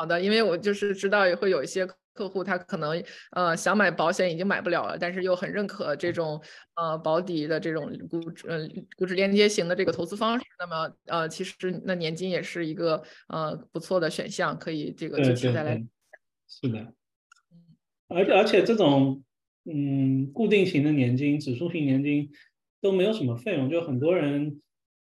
[0.00, 1.86] 好的，因为我就是知道也会有一些。
[2.12, 6.42] 客户他可能呃想买保险已经买不了了，但是又很认可这种
[6.74, 10.44] 呃保底的这种股指呃股指连接型的这个投资方式。
[10.58, 15.82] 那么呃其实那年金也是一个呃不错的选项，可以这个继续再来。
[16.48, 16.92] 是的，
[18.08, 19.22] 而且而且这种
[19.64, 22.30] 嗯固定型的年金、指数型年金
[22.82, 24.60] 都没有什么费用，就很多人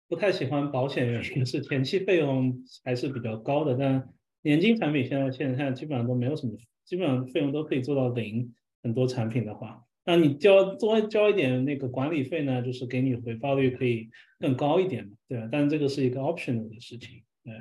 [0.10, 3.76] 不太喜欢保险，原因是前期费用还是比较高的。
[3.80, 4.10] 但
[4.48, 6.54] 年金产品现在现在基本上都没有什么。
[6.86, 14.10] 基本上费用都可以做到零，很多产品的话，那你交多交一点那个管理费呢，就是给你回报率可以
[14.40, 15.50] 更高一点嘛对吧？
[15.52, 17.54] 但这个是一个 optional 的事情，对。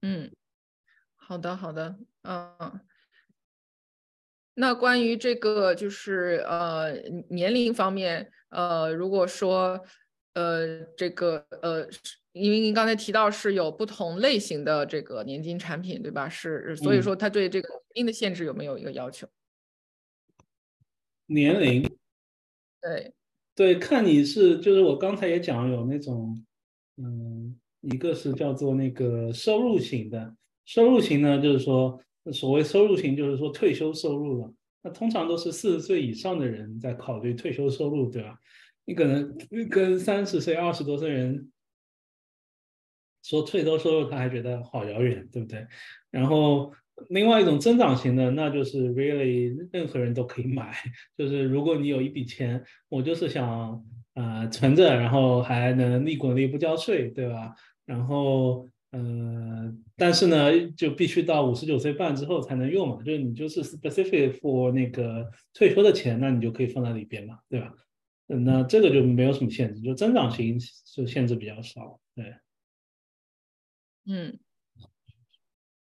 [0.00, 0.32] 嗯，
[1.14, 2.80] 好的好的，嗯，
[4.54, 6.94] 那关于这个就是呃
[7.28, 9.84] 年龄方面，呃，如果说
[10.32, 11.86] 呃这个呃。
[12.38, 16.28] 因为您刚才提到是有不同类型的这个年金产品，对吧？
[16.28, 19.26] 是，所以说它对这个年龄的限制有没有一个要求？
[21.24, 21.82] 年龄？
[22.82, 23.14] 对，
[23.54, 26.44] 对，看你是，就是我刚才也讲有那种，
[26.98, 30.36] 嗯，一个是叫做那个收入型的，
[30.66, 31.98] 收入型呢，就是说
[32.34, 34.52] 所谓收入型，就是说退休收入了。
[34.82, 38.38] 那通常都是四十岁以上的人在考虑退休收入，对吧？
[38.84, 39.34] 你可能
[39.70, 41.50] 跟三十岁、二十多岁人。
[43.28, 45.66] 说退休收入他还觉得好遥远，对不对？
[46.12, 46.72] 然后
[47.08, 50.72] 另外一种增长型的，那就是 really 任何人都可以买。
[51.18, 53.84] 就是如果你有一笔钱，我就是想
[54.14, 57.52] 呃存着，然后还能利滚利不交税，对吧？
[57.84, 63.02] 然后呃，但是呢，就必须到五十九岁半之后才能用嘛。
[63.04, 67.74] 就是你就是 specific for 那个退休的钱，那你就可以放在里边嘛，对吧？
[68.28, 70.58] 那这个就没有什么限制，就增长型
[70.94, 72.24] 就限制比较少，对。
[74.08, 74.38] 嗯，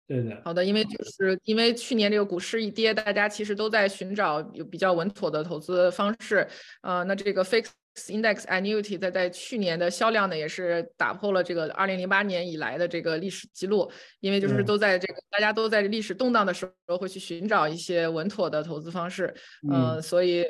[0.07, 0.41] 对的。
[0.45, 6.49] 好的，因为就是因为去年这个股市一跌，大家其实都在寻找有比较稳妥的投资方式。
[6.83, 7.71] 呃，那这个 fixed
[8.09, 13.91] index annuity 在在去年的销量呢，也是打破了这个二零零八年以来的这个历史记录。
[14.21, 19.35] 因为就是都在这个大家都在历史动荡的时候，会去寻找一些稳妥的投资方式。
[19.71, 20.45] 嗯，所以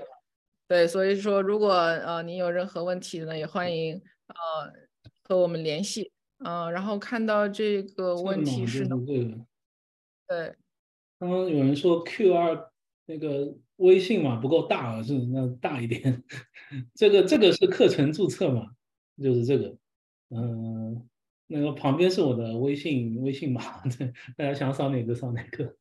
[0.69, 3.95] 对，所以说如果呃您有任何问题呢，也欢迎
[4.27, 4.35] 呃
[5.25, 6.13] 和我们联系。
[6.39, 10.55] 嗯，然后看到这个问题是，对，
[11.19, 12.71] 刚刚有人说 Q 二
[13.07, 16.23] 那个微信嘛不够大，是那大一点。
[16.95, 18.67] 这个这个是课程注册嘛？
[19.23, 19.77] 就是这个，
[20.31, 21.09] 嗯，
[21.47, 25.77] 那个旁边是我的微信微信码，对， 大家想扫哪个扫哪个。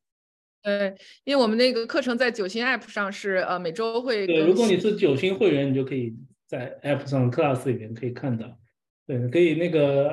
[0.62, 4.26] 对，因为我们那个课程在九星 App 上是呃每周会。
[4.26, 6.16] 对，如果你是九星会员，你就可以
[6.46, 8.58] 在 App 上 Class 里面可以看到。
[9.06, 10.10] 对，可以那个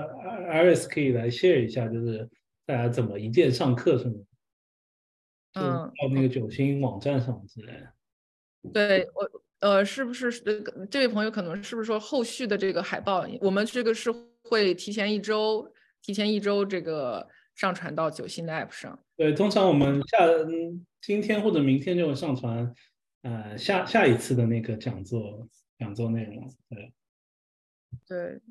[0.52, 2.30] Iris 可以来 share 一下，就是
[2.66, 4.26] 大家怎么一键上课什么，
[5.54, 7.94] 嗯，到那个九星网站上之类的。
[8.72, 10.32] 对我，呃，是不是
[10.92, 14.12] 这位朋友可能是不是说后续的这个海报，我们这个是
[14.44, 19.04] 会提前一周，提前一周这个上传到九星的 app 上？
[19.18, 20.20] 对，通常我们下
[21.02, 22.74] 今天或者明天就会上传，
[23.24, 25.48] 呃，下下一次的那个讲座
[25.80, 26.48] 讲座内容。
[26.70, 26.94] 对，
[28.08, 28.42] 对。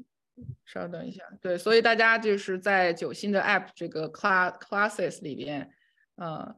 [0.64, 5.72] 稍等一下，对，所以大家就是在九星的 App 这个 Class Classes 里边，
[6.16, 6.56] 呃，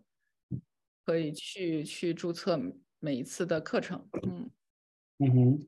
[1.05, 2.59] 可以去去注册
[3.01, 4.51] 每一次的课程，嗯，
[5.19, 5.67] 嗯哼，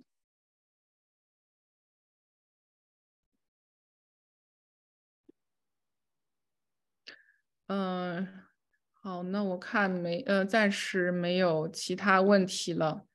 [7.66, 8.44] 嗯，
[8.92, 13.06] 好，那我看没，呃，暂时没有其他问题了。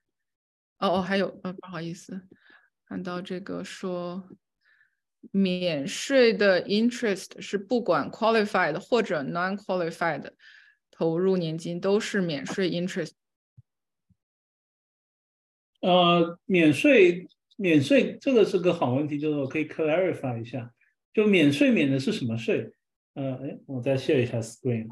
[0.78, 2.28] 哦哦，还有，呃，不好意思，
[2.86, 4.28] 看到这个说
[5.30, 10.32] 免税的 interest 是不管 qualified 或者 non-qualified
[10.90, 13.12] 投入年金都是免税 interest。
[15.82, 20.72] 呃，免税，免税这个是个好问题，就是我可以 clarify 一下，
[21.14, 22.72] 就免税免的是什么税？
[23.14, 24.88] 呃，哎，我再 share 一下 screen。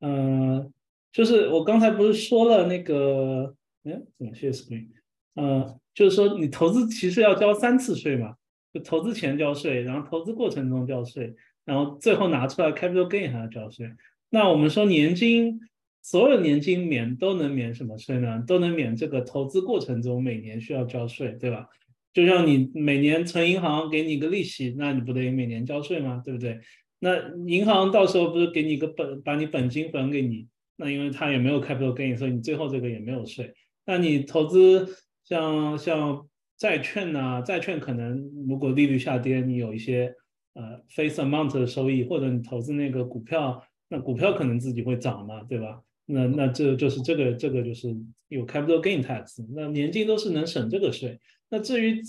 [0.00, 0.72] 嗯，
[1.12, 3.54] 就是我刚才不是说了那个，
[3.84, 4.88] 哎，怎么 share screen？
[5.34, 8.36] 嗯，就是说你投资其实要交三次税嘛，
[8.72, 11.34] 就投资前交税，然后投资过程中交税，
[11.64, 13.90] 然后最后拿出来 capital gain 还要交税。
[14.30, 15.60] 那我们说年金，
[16.02, 18.42] 所有年金免都能免什么税呢？
[18.46, 21.66] 都能免这个投资过程中每年需要交税，对吧？
[22.12, 26.20] 就像你每年存银行给你一个利息，那你不得每年交税吗？
[26.24, 26.60] 对不对？
[26.98, 27.16] 那
[27.46, 30.48] 银行到时候不是给你个本，把你本金还给你？
[30.76, 33.54] 那因为他也没有 capital gain，所以你最后这个也没有税。
[33.86, 36.26] 那你投资像像
[36.58, 40.12] 债券呢，债券可能如果利率下跌，你有一些
[40.54, 45.80] 呃 face amount 的收益，或者你投资那个股票，那股票可能自己会涨嘛，对吧？
[46.04, 47.96] 那那这就是这个这个就是
[48.28, 51.18] 有 capital gain tax，那年金都是能省这个税。
[51.48, 52.02] 那至于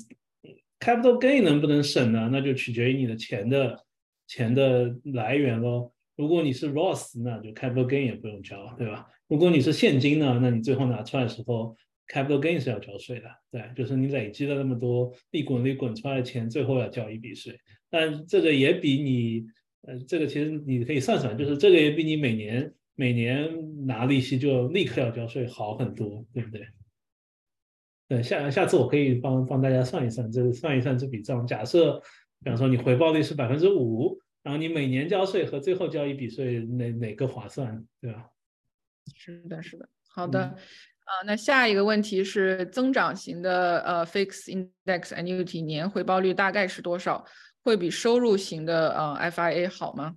[0.79, 2.29] capital gain 能不能省呢？
[2.31, 3.85] 那就取决于你的钱的。
[4.31, 9.07] 钱的来源喽，如果你是 Roth，那就 capital gain 也不用交，对吧？
[9.27, 11.75] 如果你是现金呢，那你最后拿出来的时候
[12.09, 17.57] ，capital gain 是要交税的，对，就是你累积了那么多利滚利滚出来的钱，最后要交一笔税。
[17.89, 19.45] 但这个也比你，
[19.83, 26.67] 呃，这个其实你可以算算，就是这个也比你每年每年拿利息就立刻要交税好很多，对不对？
[28.09, 32.01] 对，下下次我可以帮帮大家算一算，这算一算这笔账，假设。
[32.41, 38.29] 比方说，你回报率是百分之五，然后你每年交税和最后交一笔税，哪哪个划算，对吧？
[39.13, 39.89] 是的，是的。
[40.07, 40.55] 好的，
[41.09, 47.25] 啊，那下一个问题是增长型的呃 fix index annuity 年回报率大概是多少？
[47.63, 50.15] 会比收入型的呃 FIA 好吗？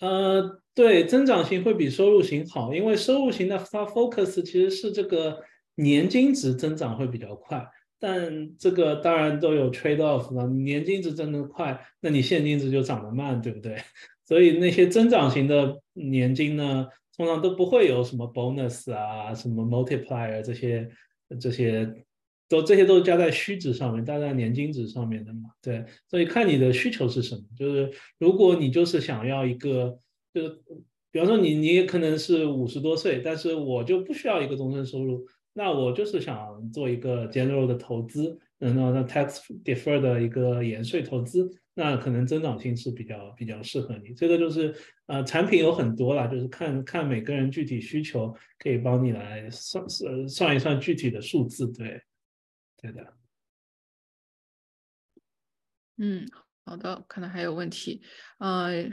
[0.00, 5.42] 呃，对，增长型会比收入型好，因为收入型的它 focus 其实是这个
[5.74, 7.66] 年金值增长会比较快。
[7.98, 13.76] 但这个当然都有 trade off 了，年金值增得快，那你现金值就涨得慢，对不对？
[14.26, 20.88] 所以那些增长型的年金呢，通常都不会有什么 bonus 啊，什么 multiplier 这些，
[21.40, 22.04] 这些
[22.48, 25.50] 都这些都是加在虚值上面，加在年金值上面的嘛。
[25.62, 29.98] 对，所以看你的需求是什么，就是如果你就是想要一个，
[30.32, 30.60] 就是
[31.10, 35.26] 比方说你你也可能是五十多岁，但是我就不需要一个终身收入。
[35.56, 44.14] 那我就是想做一个 general 的投资，然后那 tax defer 的一个延税投资，那可能增长性是比较比较适合你。
[44.14, 44.74] 这个就是
[45.06, 51.70] 呃产品有很多啦，就是看看每个人具体需求，可以帮你来算算算一算具体的数字。
[51.72, 52.00] 对，
[52.80, 53.14] 对的。
[55.98, 56.26] 嗯，
[56.64, 58.02] 好的，可能还有问题。
[58.38, 58.88] 呃，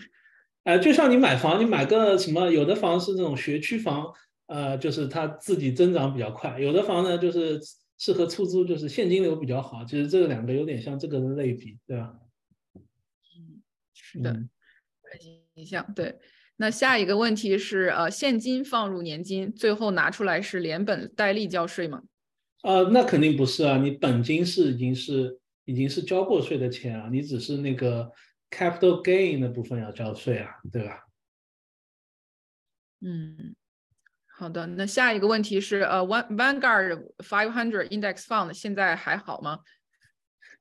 [0.64, 4.14] 呃，就像你买房，你买个什么，有的房是这种学区房。
[4.48, 7.58] 呃，就是它自己增长比较快，有的房呢就是
[7.98, 9.86] 适合出租，就是现金流比较好。
[9.86, 12.14] 其实这两个有点像这个的类比，对吧？
[14.16, 14.34] 嗯，是的，
[15.56, 15.94] 很像。
[15.94, 16.20] 对，
[16.58, 22.04] 那下一个问题是，呃，现金放入年金，最后拿出来是连本带利交税吗？
[22.64, 28.12] 呃，那肯定不是啊，你本金是已经是已经是交过税的钱啊，你只是那个
[28.50, 31.08] capital gain 的部分要交税啊，对吧？
[33.02, 33.56] 嗯。
[34.38, 39.60] 好的，那下一个问题是，呃，One Vanguard Five Hundred Index Fund 现在还好吗？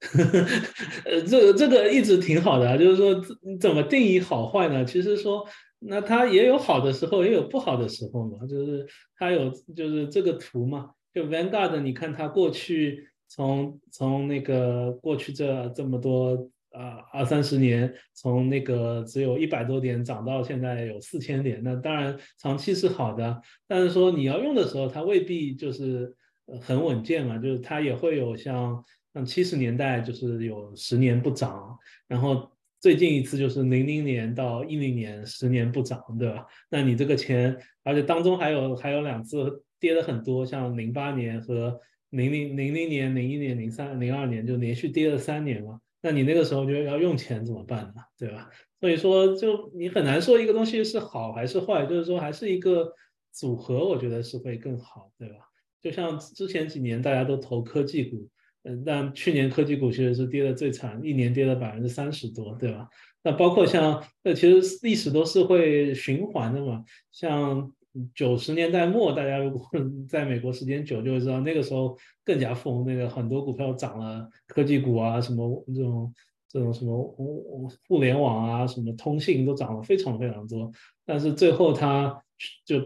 [1.04, 3.20] 呃，这个这个一直挺好的，就是说
[3.60, 4.84] 怎么定义好坏呢？
[4.84, 5.46] 其实说，
[5.78, 8.46] 那它也有好的时候，也有不好的时候嘛。
[8.46, 8.86] 就是
[9.16, 16.50] 它有，就是这个图嘛，就 Vanguard，你看它过去从从那个过去这这么多。
[16.72, 23.42] 啊，二三十年从那个只有一百多点涨到现在有四千点，那当然长期是好的。
[23.66, 26.14] 但是说你要用的时候，它未必就是
[26.60, 32.50] 很稳健嘛，就是它也会有像像七十年代就是有十年不涨，然后
[32.80, 36.46] 最近一次就是零零年到一零年十年不涨，对吧？
[36.70, 41.80] 那你这个钱，而且当中还有还有两次跌的很多，像零八年和
[42.10, 45.80] 零零零零年、零一年、零三、零二年就连续跌了三年嘛。
[46.02, 48.02] 那你那个时候就要用钱怎么办呢？
[48.18, 48.48] 对吧？
[48.80, 52.90] 所以说，就你很难说一个东西是好还是坏，就是说还是一个
[53.30, 55.34] 组合，我觉得是会更好，对吧？
[55.82, 58.26] 就像之前几年大家都投科技股，
[58.62, 62.86] 嗯，但去年科技股其实是跌的最惨，一年跌了百分之三十多，对吧？
[63.22, 66.84] 那包括像，呃，其实历史都是会循环的嘛。
[67.10, 67.72] 像
[68.14, 69.66] 九十年代末，大家如果
[70.08, 76.14] 在美国时间久，就会知道那个时候更加疯，那个很多股票涨了，科技股啊，什么这种
[76.48, 80.70] 这种什么互互联网啊，什么通信都涨了非常非常多。
[81.06, 82.22] 但是最后它
[82.66, 82.78] 就。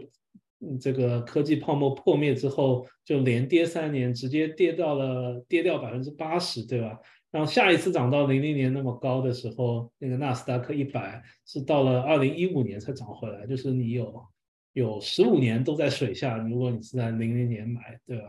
[0.79, 6.99] 这个科技泡沫破灭之后，就连跌三年，直接跌到了跌掉百分之八十，对吧？
[7.31, 14.23] 然后下一次涨到零零年那么高的时候，那个纳斯达克一百是到了二零一五年才涨回来，就是你有
[14.71, 16.37] 有十五年都在水下。
[16.37, 18.23] 如果你是在零零年买，对吧？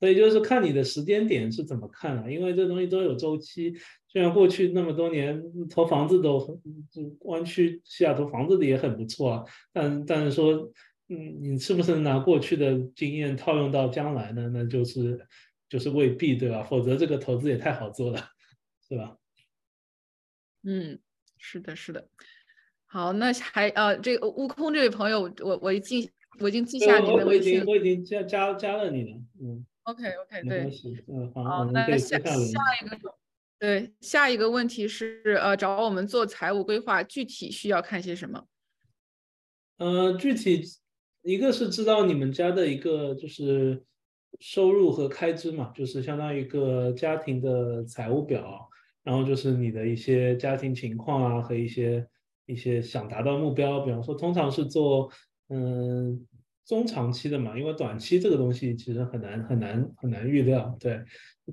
[0.00, 3.72] 所以就是看你的时间点是怎么看了，因为这东西都有周期。
[4.08, 6.60] 虽然过去那么多年投房子都很
[7.20, 10.70] 湾区西雅图房子的也很不错啊，但但是说。
[11.12, 14.48] 嗯，你是不是拿过去的经验套用到将来呢？
[14.54, 15.26] 那就是
[15.68, 16.62] 就是未必，对吧？
[16.62, 18.30] 否则这个投资也太好做了，
[18.88, 19.16] 是吧？
[20.62, 21.00] 嗯，
[21.36, 22.06] 是的，是的。
[22.86, 26.08] 好，那还呃，这个悟空这位朋友，我我已经
[26.38, 29.16] 我已经记下你的微信，我已经加加加了你了。
[29.42, 30.70] 嗯，OK OK，对，
[31.08, 33.14] 嗯，好，那下下一个
[33.58, 38.46] 对下一个问题是呃，找我们做财务规划，具体需要看些什么？
[39.78, 40.62] 呃，具体。
[41.22, 43.84] 一个是知道你们家的一个就是
[44.38, 48.68] 收入和开支嘛，就是相当于一个家庭的财务表，
[49.02, 52.06] 然后就是你的一些家庭情况啊和一些
[52.46, 55.10] 一些想达到目标，比方说通常是做
[55.48, 56.26] 嗯
[56.64, 61.02] 中长期的嘛，因为短期这个东西其实很难很难很难预料，对，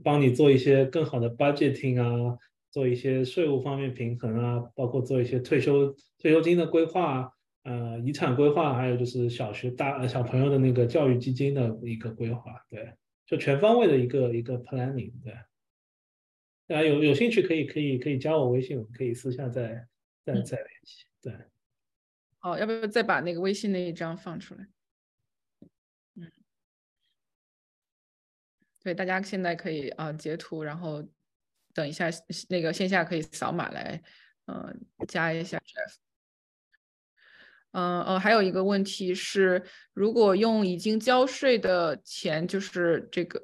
[0.04, 2.38] 帮你做一些更好的 budgeting 啊，
[2.72, 7.30] 做一些税务方面平衡啊，包括做一些退休退休金的规划啊。
[7.68, 12.96] 呃，遗产规划，还有就是小学大小朋友的那个教育基金的一个规划，对，
[13.26, 15.34] 就全方位的一个一个 planning，对。
[16.66, 19.86] 大家有有兴趣可以可以可以加我微信，我们可以私下再
[20.24, 21.34] 再再联系，对。
[22.38, 24.66] 好，要不要再把那个微信那一张放出来？
[26.16, 26.32] 嗯，
[28.82, 31.06] 对，大家现在可以啊截图，然后
[31.74, 32.06] 等一下
[32.48, 34.02] 那个线下可以扫码来，
[34.46, 35.98] 嗯，加一下 Jeff。
[37.78, 39.62] 嗯呃，还有一个问题是，
[39.94, 43.40] 如果用已经交税的钱，就是这个，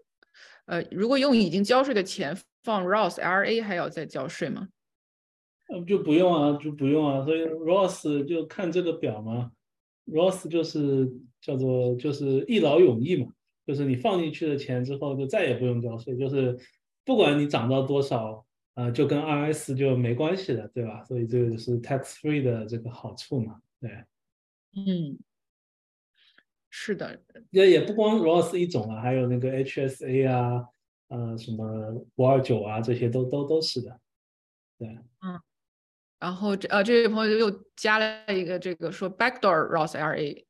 [0.65, 4.69] 呃，如果用已经交税的钱放 roth r a 还要再交税吗？
[5.69, 7.23] 呃，就不用啊，就不用啊。
[7.23, 9.51] 所以 Roth 就看这个表嘛
[10.07, 11.07] ，Roth 就是
[11.39, 13.27] 叫做就是一劳永逸嘛，
[13.67, 16.57] 就是你放进去的钱之后就再也不用交税，就是
[17.05, 18.43] 不管你涨到多少，
[18.73, 21.03] 呃，就跟 RS 就没关系了，对吧？
[21.03, 23.91] 所以这个是 tax free 的这个好处嘛，对。
[24.75, 25.19] 嗯，
[26.69, 27.21] 是的，
[27.51, 30.65] 也也不光 Roth 一种啊，还有那个 HSA 啊，
[31.09, 33.99] 呃，什么五二九啊，这些都都都是的。
[34.79, 34.87] 对，
[35.21, 35.39] 嗯，
[36.19, 40.45] 然后这呃这位朋友又加了一个这个说 Backdoor Roth IRA。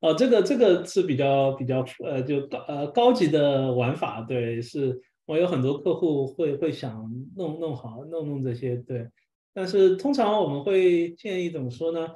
[0.00, 9.08] 哦，这个这个是比较比较呃就高呃高级的玩法，对，是我有很多客户会会想弄弄好弄弄这些，对，
[9.52, 12.06] 但是通常我们会建议怎么说呢？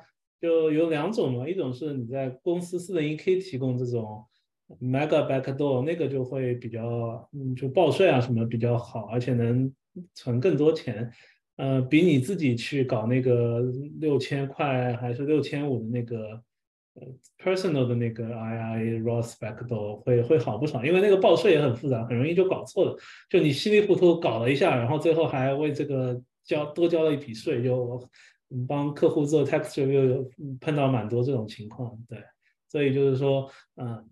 [0.40, 4.24] 就有两种嘛，一种是你在公司四零一 k 提供这种
[4.80, 9.72] mega backdoor，那个就会比较，嗯，就报税啊什么比较好，而且能
[10.14, 11.10] 存更多钱，
[11.56, 13.60] 呃，比你自己去搞那个
[13.98, 16.40] 六千块还是六千五的那个
[17.42, 22.96] personal 的那个 IRA Roth backdoor 会会好不少，因为那个报税也很复杂，很容易就搞错了，
[23.28, 28.08] 就你稀里糊涂搞了一下，然后最后还为这个交多交了一笔税，就。
[28.50, 32.24] 你帮客户做又有碰到蛮多这种情况，对，
[32.66, 34.08] 所以就是说，嗯，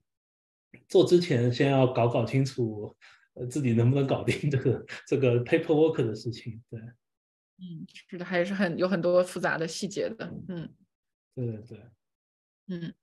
[0.89, 2.95] 做之前先要搞搞清楚，
[3.33, 6.79] 呃，自己能不能搞定这个这个 paperwork 的事情，对，
[7.59, 10.69] 嗯，是的，还是很有很多复杂的细节的，嗯，
[11.35, 11.81] 对对对，
[12.69, 12.95] 嗯，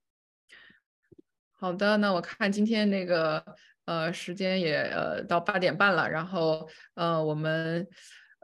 [1.54, 3.44] 好的，那我看今天那个
[3.86, 7.88] 呃时间也呃到八点半了，然后呃我们。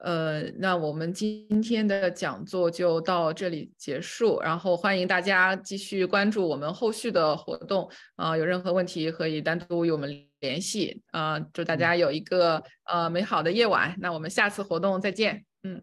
[0.01, 15.81] 呃，那我们今天的讲座就到这里结束，然后欢迎大家继续关注我们后续的活动啊，有任何问题可以单独与我们联系啊，祝大家有一个呃美好的夜晚，那我们下次活动再见，嗯，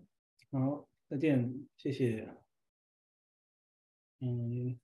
[0.50, 2.26] 好，再见，谢谢，
[4.20, 4.78] 嗯。